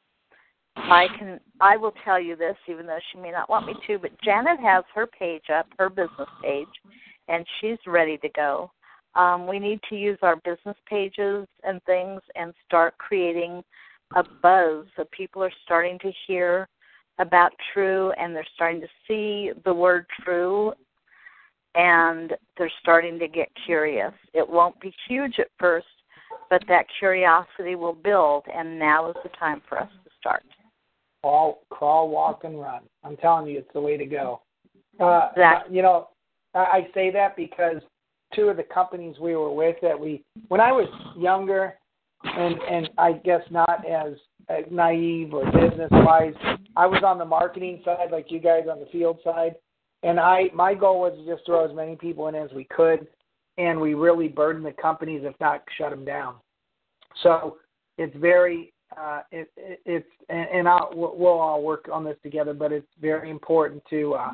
I 0.76 1.06
can 1.18 1.40
I 1.60 1.76
will 1.76 1.94
tell 2.04 2.20
you 2.20 2.36
this, 2.36 2.56
even 2.68 2.86
though 2.86 2.98
she 3.12 3.18
may 3.18 3.30
not 3.30 3.50
want 3.50 3.66
me 3.66 3.74
to, 3.86 3.98
but 3.98 4.10
Janet 4.22 4.60
has 4.60 4.84
her 4.94 5.06
page 5.06 5.44
up, 5.54 5.66
her 5.78 5.88
business 5.88 6.28
page, 6.42 6.68
and 7.28 7.44
she's 7.60 7.78
ready 7.86 8.18
to 8.18 8.28
go. 8.30 8.70
Um, 9.14 9.46
we 9.46 9.58
need 9.58 9.80
to 9.90 9.96
use 9.96 10.18
our 10.22 10.36
business 10.36 10.76
pages 10.88 11.46
and 11.64 11.82
things 11.84 12.20
and 12.34 12.54
start 12.66 12.96
creating 12.96 13.62
a 14.16 14.22
buzz 14.42 14.86
so 14.96 15.04
people 15.10 15.42
are 15.42 15.52
starting 15.64 15.98
to 15.98 16.10
hear 16.26 16.68
about 17.18 17.52
true 17.72 18.10
and 18.12 18.34
they're 18.34 18.46
starting 18.54 18.80
to 18.80 18.88
see 19.06 19.52
the 19.64 19.72
word 19.72 20.06
true 20.24 20.72
and 21.74 22.32
they're 22.56 22.72
starting 22.80 23.18
to 23.18 23.28
get 23.28 23.48
curious. 23.66 24.12
It 24.34 24.48
won't 24.48 24.78
be 24.80 24.94
huge 25.08 25.38
at 25.38 25.48
first, 25.58 25.86
but 26.50 26.62
that 26.68 26.86
curiosity 26.98 27.74
will 27.74 27.94
build 27.94 28.44
and 28.54 28.78
now 28.78 29.10
is 29.10 29.16
the 29.22 29.30
time 29.30 29.62
for 29.68 29.78
us 29.78 29.88
to 30.04 30.10
start. 30.18 30.42
Crawl, 31.22 31.62
crawl, 31.70 32.08
walk, 32.08 32.44
and 32.44 32.60
run. 32.60 32.82
I'm 33.04 33.16
telling 33.16 33.46
you, 33.46 33.58
it's 33.58 33.72
the 33.72 33.80
way 33.80 33.96
to 33.96 34.06
go. 34.06 34.42
Uh, 35.00 35.28
Exactly. 35.32 35.76
You 35.76 35.82
know, 35.82 36.08
I 36.54 36.58
I 36.58 36.88
say 36.94 37.10
that 37.12 37.36
because 37.36 37.76
two 38.34 38.48
of 38.48 38.56
the 38.56 38.64
companies 38.64 39.16
we 39.20 39.36
were 39.36 39.52
with 39.52 39.76
that 39.82 39.98
we, 39.98 40.22
when 40.48 40.60
I 40.60 40.72
was 40.72 40.88
younger, 41.16 41.74
and 42.24 42.56
and 42.70 42.90
I 42.98 43.12
guess 43.12 43.42
not 43.50 43.84
as 43.88 44.14
uh, 44.48 44.62
naive 44.70 45.32
or 45.32 45.44
business 45.46 45.90
wise, 45.92 46.34
I 46.76 46.86
was 46.86 47.02
on 47.04 47.18
the 47.18 47.24
marketing 47.24 47.80
side, 47.84 48.10
like 48.10 48.30
you 48.30 48.40
guys 48.40 48.64
on 48.70 48.80
the 48.80 48.86
field 48.86 49.18
side, 49.24 49.54
and 50.02 50.18
I 50.18 50.44
my 50.54 50.74
goal 50.74 51.00
was 51.00 51.18
to 51.18 51.32
just 51.32 51.46
throw 51.46 51.68
as 51.68 51.74
many 51.74 51.96
people 51.96 52.28
in 52.28 52.34
as 52.34 52.50
we 52.52 52.64
could, 52.64 53.06
and 53.58 53.80
we 53.80 53.94
really 53.94 54.28
burden 54.28 54.62
the 54.62 54.72
companies, 54.72 55.22
if 55.24 55.38
not 55.40 55.62
shut 55.78 55.90
them 55.90 56.04
down. 56.04 56.34
So 57.22 57.58
it's 57.98 58.16
very 58.16 58.72
uh, 58.96 59.20
it, 59.30 59.50
it, 59.56 59.80
it's 59.84 60.08
and, 60.28 60.48
and 60.52 60.68
I'll, 60.68 60.90
we'll 60.94 61.40
all 61.40 61.62
work 61.62 61.88
on 61.92 62.04
this 62.04 62.16
together, 62.22 62.54
but 62.54 62.72
it's 62.72 62.86
very 63.00 63.30
important 63.30 63.82
to 63.90 64.14
uh, 64.14 64.30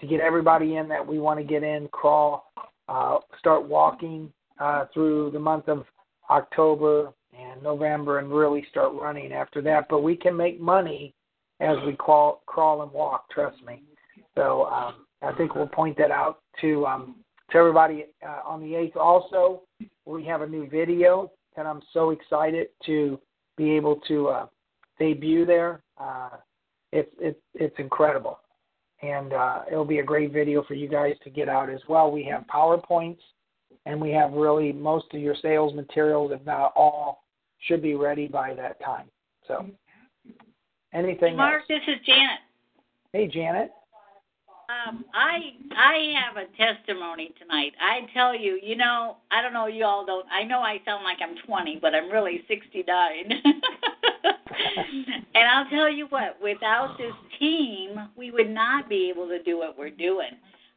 to 0.00 0.06
get 0.06 0.20
everybody 0.20 0.76
in 0.76 0.88
that 0.88 1.06
we 1.06 1.18
want 1.18 1.38
to 1.38 1.44
get 1.44 1.62
in, 1.62 1.88
crawl, 1.88 2.52
uh, 2.88 3.18
start 3.38 3.66
walking 3.66 4.32
uh, 4.58 4.86
through 4.92 5.30
the 5.30 5.38
month 5.38 5.68
of 5.68 5.84
October 6.30 7.12
and 7.38 7.62
November, 7.62 8.18
and 8.18 8.32
really 8.32 8.66
start 8.70 8.92
running 8.94 9.32
after 9.32 9.60
that. 9.62 9.86
But 9.88 10.02
we 10.02 10.16
can 10.16 10.36
make 10.36 10.60
money 10.60 11.14
as 11.60 11.76
we 11.86 11.94
crawl, 11.94 12.42
crawl 12.46 12.82
and 12.82 12.92
walk. 12.92 13.30
Trust 13.30 13.62
me. 13.64 13.82
So 14.34 14.64
um, 14.66 15.03
I 15.24 15.32
think 15.36 15.54
we'll 15.54 15.66
point 15.66 15.96
that 15.98 16.10
out 16.10 16.40
to 16.60 16.86
um, 16.86 17.16
to 17.50 17.58
everybody 17.58 18.06
uh, 18.26 18.40
on 18.46 18.60
the 18.60 18.74
eighth. 18.74 18.96
Also, 18.96 19.62
we 20.04 20.24
have 20.24 20.42
a 20.42 20.46
new 20.46 20.68
video, 20.68 21.30
and 21.56 21.66
I'm 21.66 21.82
so 21.92 22.10
excited 22.10 22.68
to 22.86 23.18
be 23.56 23.70
able 23.72 23.96
to 24.08 24.28
uh, 24.28 24.46
debut 24.98 25.44
there. 25.44 25.82
Uh, 25.98 26.30
it's 26.92 27.10
it's 27.18 27.40
it's 27.54 27.74
incredible, 27.78 28.38
and 29.02 29.32
uh, 29.32 29.62
it'll 29.70 29.84
be 29.84 29.98
a 29.98 30.04
great 30.04 30.32
video 30.32 30.62
for 30.64 30.74
you 30.74 30.88
guys 30.88 31.14
to 31.24 31.30
get 31.30 31.48
out 31.48 31.70
as 31.70 31.80
well. 31.88 32.10
We 32.10 32.24
have 32.24 32.44
powerpoints, 32.46 33.20
and 33.86 34.00
we 34.00 34.10
have 34.10 34.32
really 34.32 34.72
most 34.72 35.06
of 35.12 35.20
your 35.20 35.36
sales 35.42 35.74
materials, 35.74 36.32
if 36.32 36.44
not 36.46 36.72
all, 36.76 37.24
should 37.60 37.82
be 37.82 37.94
ready 37.94 38.26
by 38.26 38.54
that 38.54 38.80
time. 38.84 39.06
So, 39.46 39.66
anything 40.92 41.36
Mark, 41.36 41.62
else? 41.62 41.64
this 41.68 41.94
is 41.94 42.06
Janet. 42.06 42.40
Hey, 43.12 43.28
Janet. 43.28 43.70
Um, 44.68 45.04
I 45.12 45.52
I 45.76 46.14
have 46.20 46.36
a 46.36 46.46
testimony 46.56 47.34
tonight. 47.38 47.72
I 47.80 48.06
tell 48.14 48.34
you, 48.34 48.58
you 48.62 48.76
know, 48.76 49.16
I 49.30 49.42
don't 49.42 49.52
know, 49.52 49.66
you 49.66 49.84
all 49.84 50.06
don't. 50.06 50.26
I 50.32 50.42
know 50.44 50.60
I 50.60 50.80
sound 50.84 51.04
like 51.04 51.18
I'm 51.22 51.36
20, 51.46 51.78
but 51.82 51.94
I'm 51.94 52.10
really 52.10 52.42
69. 52.48 52.84
and 55.34 55.48
I'll 55.48 55.68
tell 55.68 55.90
you 55.90 56.06
what, 56.06 56.38
without 56.42 56.96
this 56.96 57.12
team, 57.38 58.08
we 58.16 58.30
would 58.30 58.48
not 58.48 58.88
be 58.88 59.10
able 59.10 59.28
to 59.28 59.42
do 59.42 59.58
what 59.58 59.76
we're 59.78 59.90
doing. 59.90 60.30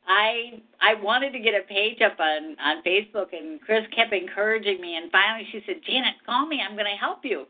I 0.08 0.62
I 0.82 0.96
wanted 0.96 1.32
to 1.34 1.40
get 1.40 1.54
a 1.54 1.64
page 1.68 2.02
up 2.02 2.20
on 2.20 2.58
on 2.60 2.84
Facebook, 2.84 3.28
and 3.32 3.62
Chris 3.62 3.86
kept 3.96 4.14
encouraging 4.14 4.82
me. 4.82 4.98
And 4.98 5.12
finally, 5.12 5.48
she 5.52 5.62
said, 5.66 5.78
"Janet, 5.86 6.16
call 6.26 6.46
me. 6.46 6.62
I'm 6.62 6.76
going 6.76 6.92
to 6.92 7.00
help 7.00 7.20
you." 7.24 7.46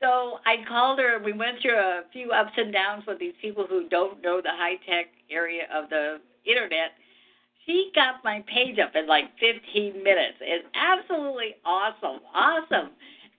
So 0.00 0.38
I 0.46 0.64
called 0.68 0.98
her, 1.00 1.18
we 1.18 1.32
went 1.32 1.60
through 1.60 1.76
a 1.76 2.02
few 2.12 2.30
ups 2.30 2.52
and 2.56 2.72
downs 2.72 3.04
with 3.06 3.18
these 3.18 3.34
people 3.42 3.66
who 3.68 3.88
don't 3.88 4.22
know 4.22 4.40
the 4.40 4.50
high 4.50 4.76
tech 4.88 5.06
area 5.30 5.64
of 5.74 5.90
the 5.90 6.18
internet. 6.46 6.92
She 7.66 7.90
got 7.94 8.22
my 8.24 8.44
page 8.46 8.78
up 8.78 8.92
in 8.94 9.06
like 9.06 9.24
15 9.40 10.02
minutes. 10.02 10.38
It's 10.40 10.66
absolutely 10.74 11.56
awesome, 11.64 12.20
awesome. 12.32 12.90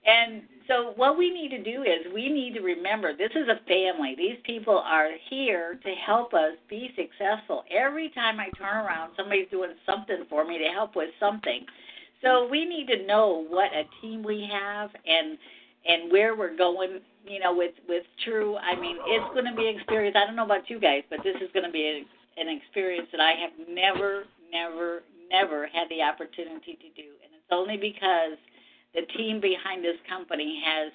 And 0.06 0.42
so 0.68 0.92
what 0.96 1.18
we 1.18 1.30
need 1.30 1.48
to 1.50 1.62
do 1.62 1.82
is 1.82 2.12
we 2.14 2.30
need 2.30 2.54
to 2.54 2.60
remember 2.60 3.16
this 3.16 3.32
is 3.34 3.48
a 3.48 3.64
family. 3.66 4.14
These 4.16 4.38
people 4.44 4.78
are 4.78 5.08
here 5.28 5.80
to 5.82 5.90
help 6.06 6.32
us 6.32 6.54
be 6.68 6.90
successful. 6.94 7.64
Every 7.74 8.10
time 8.10 8.38
I 8.38 8.50
turn 8.56 8.76
around, 8.76 9.12
somebody's 9.16 9.48
doing 9.50 9.72
something 9.84 10.24
for 10.28 10.46
me 10.46 10.58
to 10.58 10.72
help 10.72 10.94
with 10.94 11.10
something. 11.18 11.66
So 12.22 12.46
we 12.48 12.66
need 12.66 12.86
to 12.88 13.06
know 13.06 13.44
what 13.48 13.72
a 13.72 13.84
team 14.00 14.22
we 14.22 14.48
have 14.52 14.90
and 15.06 15.38
and 15.86 16.12
where 16.12 16.36
we're 16.36 16.56
going, 16.56 17.00
you 17.24 17.40
know, 17.40 17.54
with 17.54 17.74
with 17.88 18.04
True. 18.24 18.56
I 18.56 18.78
mean, 18.78 18.96
it's 19.06 19.32
going 19.32 19.46
to 19.46 19.54
be 19.54 19.68
an 19.68 19.76
experience. 19.76 20.16
I 20.16 20.26
don't 20.26 20.36
know 20.36 20.44
about 20.44 20.68
you 20.68 20.80
guys, 20.80 21.02
but 21.10 21.20
this 21.24 21.36
is 21.36 21.48
going 21.52 21.66
to 21.66 21.72
be 21.72 22.04
an 22.36 22.48
experience 22.48 23.08
that 23.12 23.20
I 23.20 23.32
have 23.32 23.52
never, 23.68 24.24
never, 24.52 25.02
never 25.30 25.66
had 25.66 25.88
the 25.88 26.02
opportunity 26.02 26.76
to 26.76 26.88
do, 26.96 27.08
and 27.24 27.32
it's 27.32 27.50
only 27.50 27.76
because 27.76 28.36
the 28.94 29.02
team 29.16 29.40
behind 29.40 29.84
this 29.84 29.96
company 30.08 30.60
has 30.64 30.92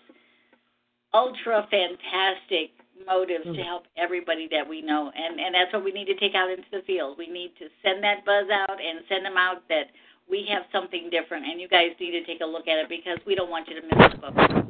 ultra 1.13 1.67
fantastic 1.71 2.71
motives 3.07 3.43
to 3.45 3.51
hmm. 3.51 3.59
help 3.59 3.83
everybody 3.97 4.47
that 4.51 4.67
we 4.67 4.81
know. 4.81 5.11
And 5.15 5.39
and 5.39 5.55
that's 5.55 5.71
what 5.73 5.83
we 5.83 5.91
need 5.91 6.05
to 6.05 6.15
take 6.15 6.35
out 6.35 6.49
into 6.49 6.67
the 6.71 6.81
field. 6.85 7.17
We 7.17 7.27
need 7.27 7.53
to 7.59 7.67
send 7.83 8.03
that 8.03 8.25
buzz 8.25 8.47
out 8.51 8.77
and 8.81 8.99
send 9.09 9.25
them 9.25 9.37
out 9.37 9.63
that 9.69 9.91
we 10.29 10.47
have 10.51 10.63
something 10.71 11.09
different. 11.09 11.45
And 11.45 11.59
you 11.59 11.67
guys 11.67 11.91
need 11.99 12.11
to 12.11 12.25
take 12.25 12.41
a 12.41 12.45
look 12.45 12.67
at 12.67 12.77
it 12.79 12.89
because 12.89 13.19
we 13.25 13.35
don't 13.35 13.49
want 13.49 13.67
you 13.67 13.79
to 13.79 13.87
miss 13.87 14.11
the 14.11 14.17
boat 14.17 14.64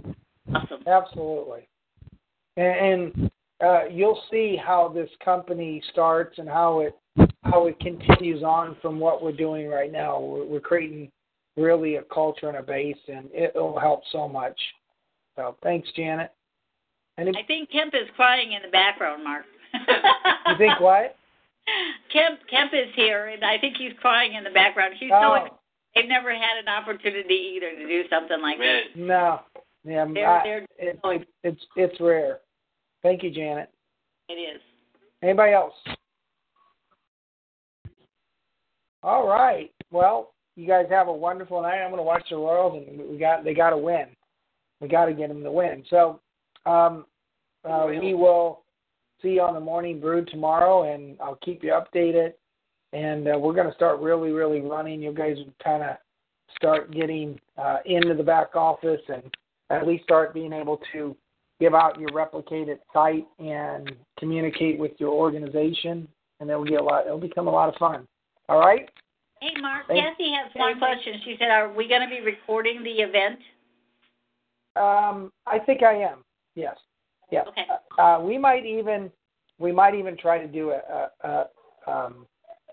awesome 0.56 0.84
Absolutely. 0.88 1.68
And, 2.58 3.14
and 3.18 3.32
uh, 3.64 3.86
you'll 3.90 4.22
see 4.32 4.58
how 4.64 4.90
this 4.90 5.10
company 5.24 5.82
starts 5.92 6.38
and 6.38 6.48
how 6.48 6.82
it 6.82 6.96
how 7.44 7.68
it 7.68 7.80
continues 7.80 8.44
on 8.44 8.76
from 8.82 9.00
what 9.00 9.24
we're 9.24 9.32
doing 9.32 9.68
right 9.68 9.92
now. 9.92 10.20
We're, 10.20 10.46
we're 10.46 10.60
creating 10.60 11.12
really 11.56 11.96
a 11.96 12.02
culture 12.04 12.50
and 12.50 12.58
a 12.58 12.64
base, 12.64 12.98
and 13.08 13.30
it'll 13.34 13.80
help 13.80 14.02
so 14.12 14.28
much. 14.28 14.60
So 15.36 15.56
thanks, 15.64 15.88
Janet. 15.96 16.32
Any, 17.18 17.32
i 17.38 17.44
think 17.48 17.72
kemp 17.72 17.94
is 17.94 18.10
crying 18.16 18.52
in 18.52 18.62
the 18.62 18.68
background 18.68 19.24
mark 19.24 19.46
you 19.74 20.58
think 20.58 20.80
what? 20.82 21.16
kemp 22.12 22.40
kemp 22.50 22.74
is 22.74 22.94
here 22.94 23.28
and 23.28 23.44
i 23.44 23.58
think 23.58 23.78
he's 23.78 23.94
crying 24.02 24.34
in 24.34 24.44
the 24.44 24.50
background 24.50 24.96
he's 25.00 25.10
so 25.10 25.16
Oh, 25.16 25.48
they've 25.96 26.10
never 26.10 26.34
had 26.34 26.60
an 26.62 26.68
opportunity 26.68 27.56
either 27.56 27.72
to 27.72 27.88
do 27.88 28.04
something 28.10 28.42
like 28.42 28.58
this 28.58 28.84
no. 28.96 29.40
Yeah, 29.86 30.06
they're 30.14 30.30
I, 30.30 30.44
they're 30.44 30.66
it, 30.80 31.28
it's 31.44 31.62
it's 31.76 32.00
rare. 32.00 32.40
Thank 33.04 33.24
you, 33.24 33.30
Janet. 33.30 33.70
it 34.30 34.34
is 34.34 34.62
Anybody 35.22 35.54
else? 35.54 35.74
All 39.04 39.28
right. 39.28 39.72
Well, 39.92 40.34
you 40.56 40.68
guys 40.68 40.88
have 40.90 41.08
a 41.08 41.14
wonderful 41.14 41.62
night. 41.62 41.82
I'm 41.84 41.92
going 41.92 42.00
to 42.00 42.04
watch 42.04 42.24
the 42.30 42.38
Royals, 42.38 42.84
and 42.88 43.10
we 43.10 43.18
got 43.18 43.44
they 43.44 43.54
got 43.54 43.70
to 43.70 43.78
win. 43.78 44.08
We 44.82 44.88
got 44.88 45.06
to 45.06 45.14
get 45.14 45.30
them 45.30 45.44
to 45.44 45.52
win. 45.52 45.84
So, 45.90 46.20
um, 46.66 47.06
uh, 47.64 47.88
we 47.88 48.14
will 48.14 48.64
see 49.22 49.30
you 49.30 49.42
on 49.42 49.54
the 49.54 49.60
morning 49.60 50.00
brew 50.00 50.26
tomorrow, 50.26 50.92
and 50.92 51.18
I'll 51.22 51.40
keep 51.44 51.64
you 51.64 51.72
updated. 51.72 52.34
And 52.94 53.28
uh, 53.28 53.38
we're 53.38 53.54
going 53.54 53.70
to 53.70 53.76
start 53.76 54.00
really, 54.00 54.32
really 54.32 54.62
running. 54.62 55.02
You 55.02 55.14
guys 55.14 55.38
kind 55.64 55.84
of 55.84 55.98
start 56.56 56.92
getting 56.92 57.40
uh, 57.58 57.78
into 57.86 58.14
the 58.14 58.24
back 58.24 58.56
office, 58.56 59.02
and 59.08 59.24
at 59.70 59.88
least 59.88 60.04
start 60.04 60.34
being 60.34 60.54
able 60.54 60.80
to 60.94 61.16
give 61.60 61.74
out 61.74 62.00
your 62.00 62.10
replicated 62.10 62.80
site 62.94 63.26
and 63.40 63.92
communicate 64.20 64.78
with 64.78 64.92
your 64.98 65.12
organization, 65.12 66.08
and 66.40 66.50
it'll 66.50 66.66
get 66.66 66.82
a 66.82 66.84
lot. 66.84 67.06
It'll 67.06 67.18
become 67.18 67.48
a 67.48 67.52
lot 67.52 67.70
of 67.70 67.76
fun. 67.76 68.08
All 68.50 68.60
right. 68.60 68.90
Hey, 69.42 69.60
Mark, 69.62 69.88
Thank- 69.88 70.04
Kathy 70.04 70.32
has 70.32 70.52
one 70.56 70.78
question. 70.78 71.22
She 71.24 71.36
said, 71.40 71.50
Are 71.50 71.72
we 71.72 71.88
going 71.88 72.02
to 72.02 72.08
be 72.08 72.22
recording 72.22 72.84
the 72.84 72.92
event? 72.92 73.40
Um, 74.76 75.32
I 75.46 75.60
think 75.60 75.84
I 75.84 75.94
am. 75.94 76.24
Yes. 76.56 76.76
Yeah. 77.32 77.44
Okay. 77.48 77.66
Uh, 77.98 78.20
we 78.22 78.38
might 78.38 78.66
even 78.66 79.12
we 79.58 79.72
might 79.72 79.96
even 79.96 80.18
try 80.18 80.38
to 80.38 80.48
do 80.48 80.72
a 80.72 81.10
a, 81.24 81.28
a, 81.28 81.92
um, 81.92 82.28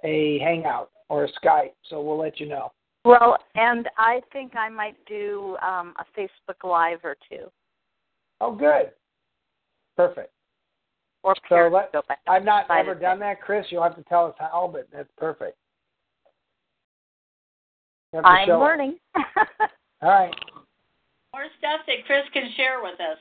a 0.05 0.38
hangout 0.40 0.90
or 1.09 1.24
a 1.24 1.28
Skype. 1.33 1.72
So 1.88 2.02
we'll 2.02 2.18
let 2.18 2.40
you 2.40 2.48
know. 2.48 2.72
Well, 3.05 3.37
and 3.55 3.88
I 3.99 4.21
think 4.33 4.55
I 4.55 4.69
might 4.69 4.97
do 5.07 5.57
um, 5.62 5.95
a 5.99 6.05
Facebook 6.19 6.69
Live 6.69 7.01
or 7.03 7.17
two. 7.29 7.51
Oh, 8.41 8.55
good. 8.55 8.93
Perfect. 9.97 10.31
or 11.23 11.35
So 11.49 11.69
let. 11.73 11.93
I've 12.29 12.45
not 12.45 12.67
ever 12.71 12.95
done 12.95 13.19
that, 13.21 13.41
Chris. 13.41 13.67
You'll 13.71 13.83
have 13.83 13.97
to 13.97 14.05
tell 14.05 14.27
us 14.27 14.35
how, 14.38 14.71
but 14.73 14.88
that's 14.93 15.09
perfect. 15.19 15.57
You 18.12 18.19
have 18.19 18.25
to 18.25 18.53
I'm 18.53 18.61
learning. 18.61 18.99
All 20.03 20.09
right. 20.09 20.35
More 21.33 21.47
stuff 21.59 21.81
that 21.87 22.05
Chris 22.07 22.25
can 22.33 22.51
share 22.57 22.83
with 22.83 23.01
us. 23.01 23.19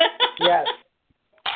Yes. 0.40 0.66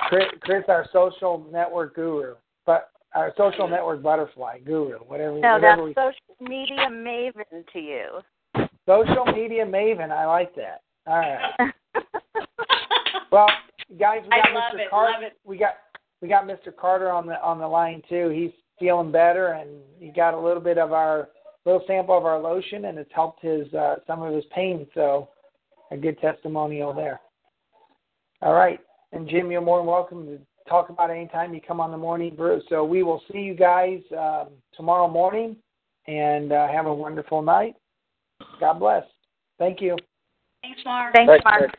Chris, 0.08 0.26
Chris, 0.40 0.62
our 0.68 0.86
social 0.92 1.44
network 1.50 1.96
guru, 1.96 2.34
but 2.64 2.90
our 3.16 3.32
social 3.36 3.66
network 3.66 4.02
butterfly 4.02 4.58
guru, 4.60 4.98
whatever. 5.00 5.38
no, 5.40 5.54
whatever 5.54 5.92
that's 5.94 6.16
we, 6.40 6.48
social 6.48 6.48
media 6.48 6.86
maven 6.90 7.66
to 7.72 7.78
you. 7.78 8.68
social 8.86 9.24
media 9.26 9.64
maven. 9.64 10.10
I 10.10 10.26
like 10.26 10.54
that. 10.54 10.82
All 11.06 11.18
right. 11.18 11.72
Well, 13.32 13.48
guys, 13.98 14.20
we 14.22 14.28
got 14.30 14.74
Mr. 14.74 14.80
it, 14.80 14.90
Carter. 14.90 15.28
We 15.44 15.58
got 15.58 15.74
we 16.22 16.28
got 16.28 16.44
Mr. 16.46 16.74
Carter 16.74 17.10
on 17.10 17.26
the 17.26 17.42
on 17.42 17.58
the 17.58 17.66
line 17.66 18.02
too. 18.08 18.30
He's 18.30 18.52
feeling 18.78 19.12
better, 19.12 19.48
and 19.48 19.68
he 19.98 20.08
got 20.10 20.34
a 20.34 20.40
little 20.40 20.62
bit 20.62 20.78
of 20.78 20.92
our 20.92 21.28
little 21.64 21.82
sample 21.86 22.16
of 22.16 22.24
our 22.24 22.38
lotion, 22.40 22.86
and 22.86 22.98
it's 22.98 23.10
helped 23.14 23.42
his 23.42 23.72
uh, 23.74 23.96
some 24.06 24.22
of 24.22 24.34
his 24.34 24.44
pain. 24.54 24.86
So, 24.94 25.28
a 25.90 25.96
good 25.96 26.18
testimonial 26.20 26.94
there. 26.94 27.20
All 28.42 28.54
right, 28.54 28.80
and 29.12 29.28
Jim, 29.28 29.50
you're 29.50 29.60
more 29.60 29.78
than 29.80 29.86
welcome 29.86 30.26
to 30.26 30.38
talk 30.68 30.90
about 30.90 31.10
it 31.10 31.14
anytime 31.14 31.54
you 31.54 31.60
come 31.66 31.80
on 31.80 31.90
the 31.90 31.98
morning 31.98 32.34
brew. 32.34 32.60
So 32.68 32.84
we 32.84 33.02
will 33.02 33.22
see 33.30 33.38
you 33.38 33.54
guys 33.54 34.00
um, 34.16 34.48
tomorrow 34.74 35.08
morning, 35.08 35.56
and 36.06 36.52
uh, 36.52 36.68
have 36.68 36.86
a 36.86 36.94
wonderful 36.94 37.42
night. 37.42 37.74
God 38.60 38.78
bless. 38.78 39.04
Thank 39.58 39.80
you. 39.80 39.96
Thanks, 40.62 40.80
Mark. 40.84 41.14
Thanks, 41.14 41.30
Thanks, 41.30 41.44
Mark. 41.44 41.60
Mark. 41.60 41.78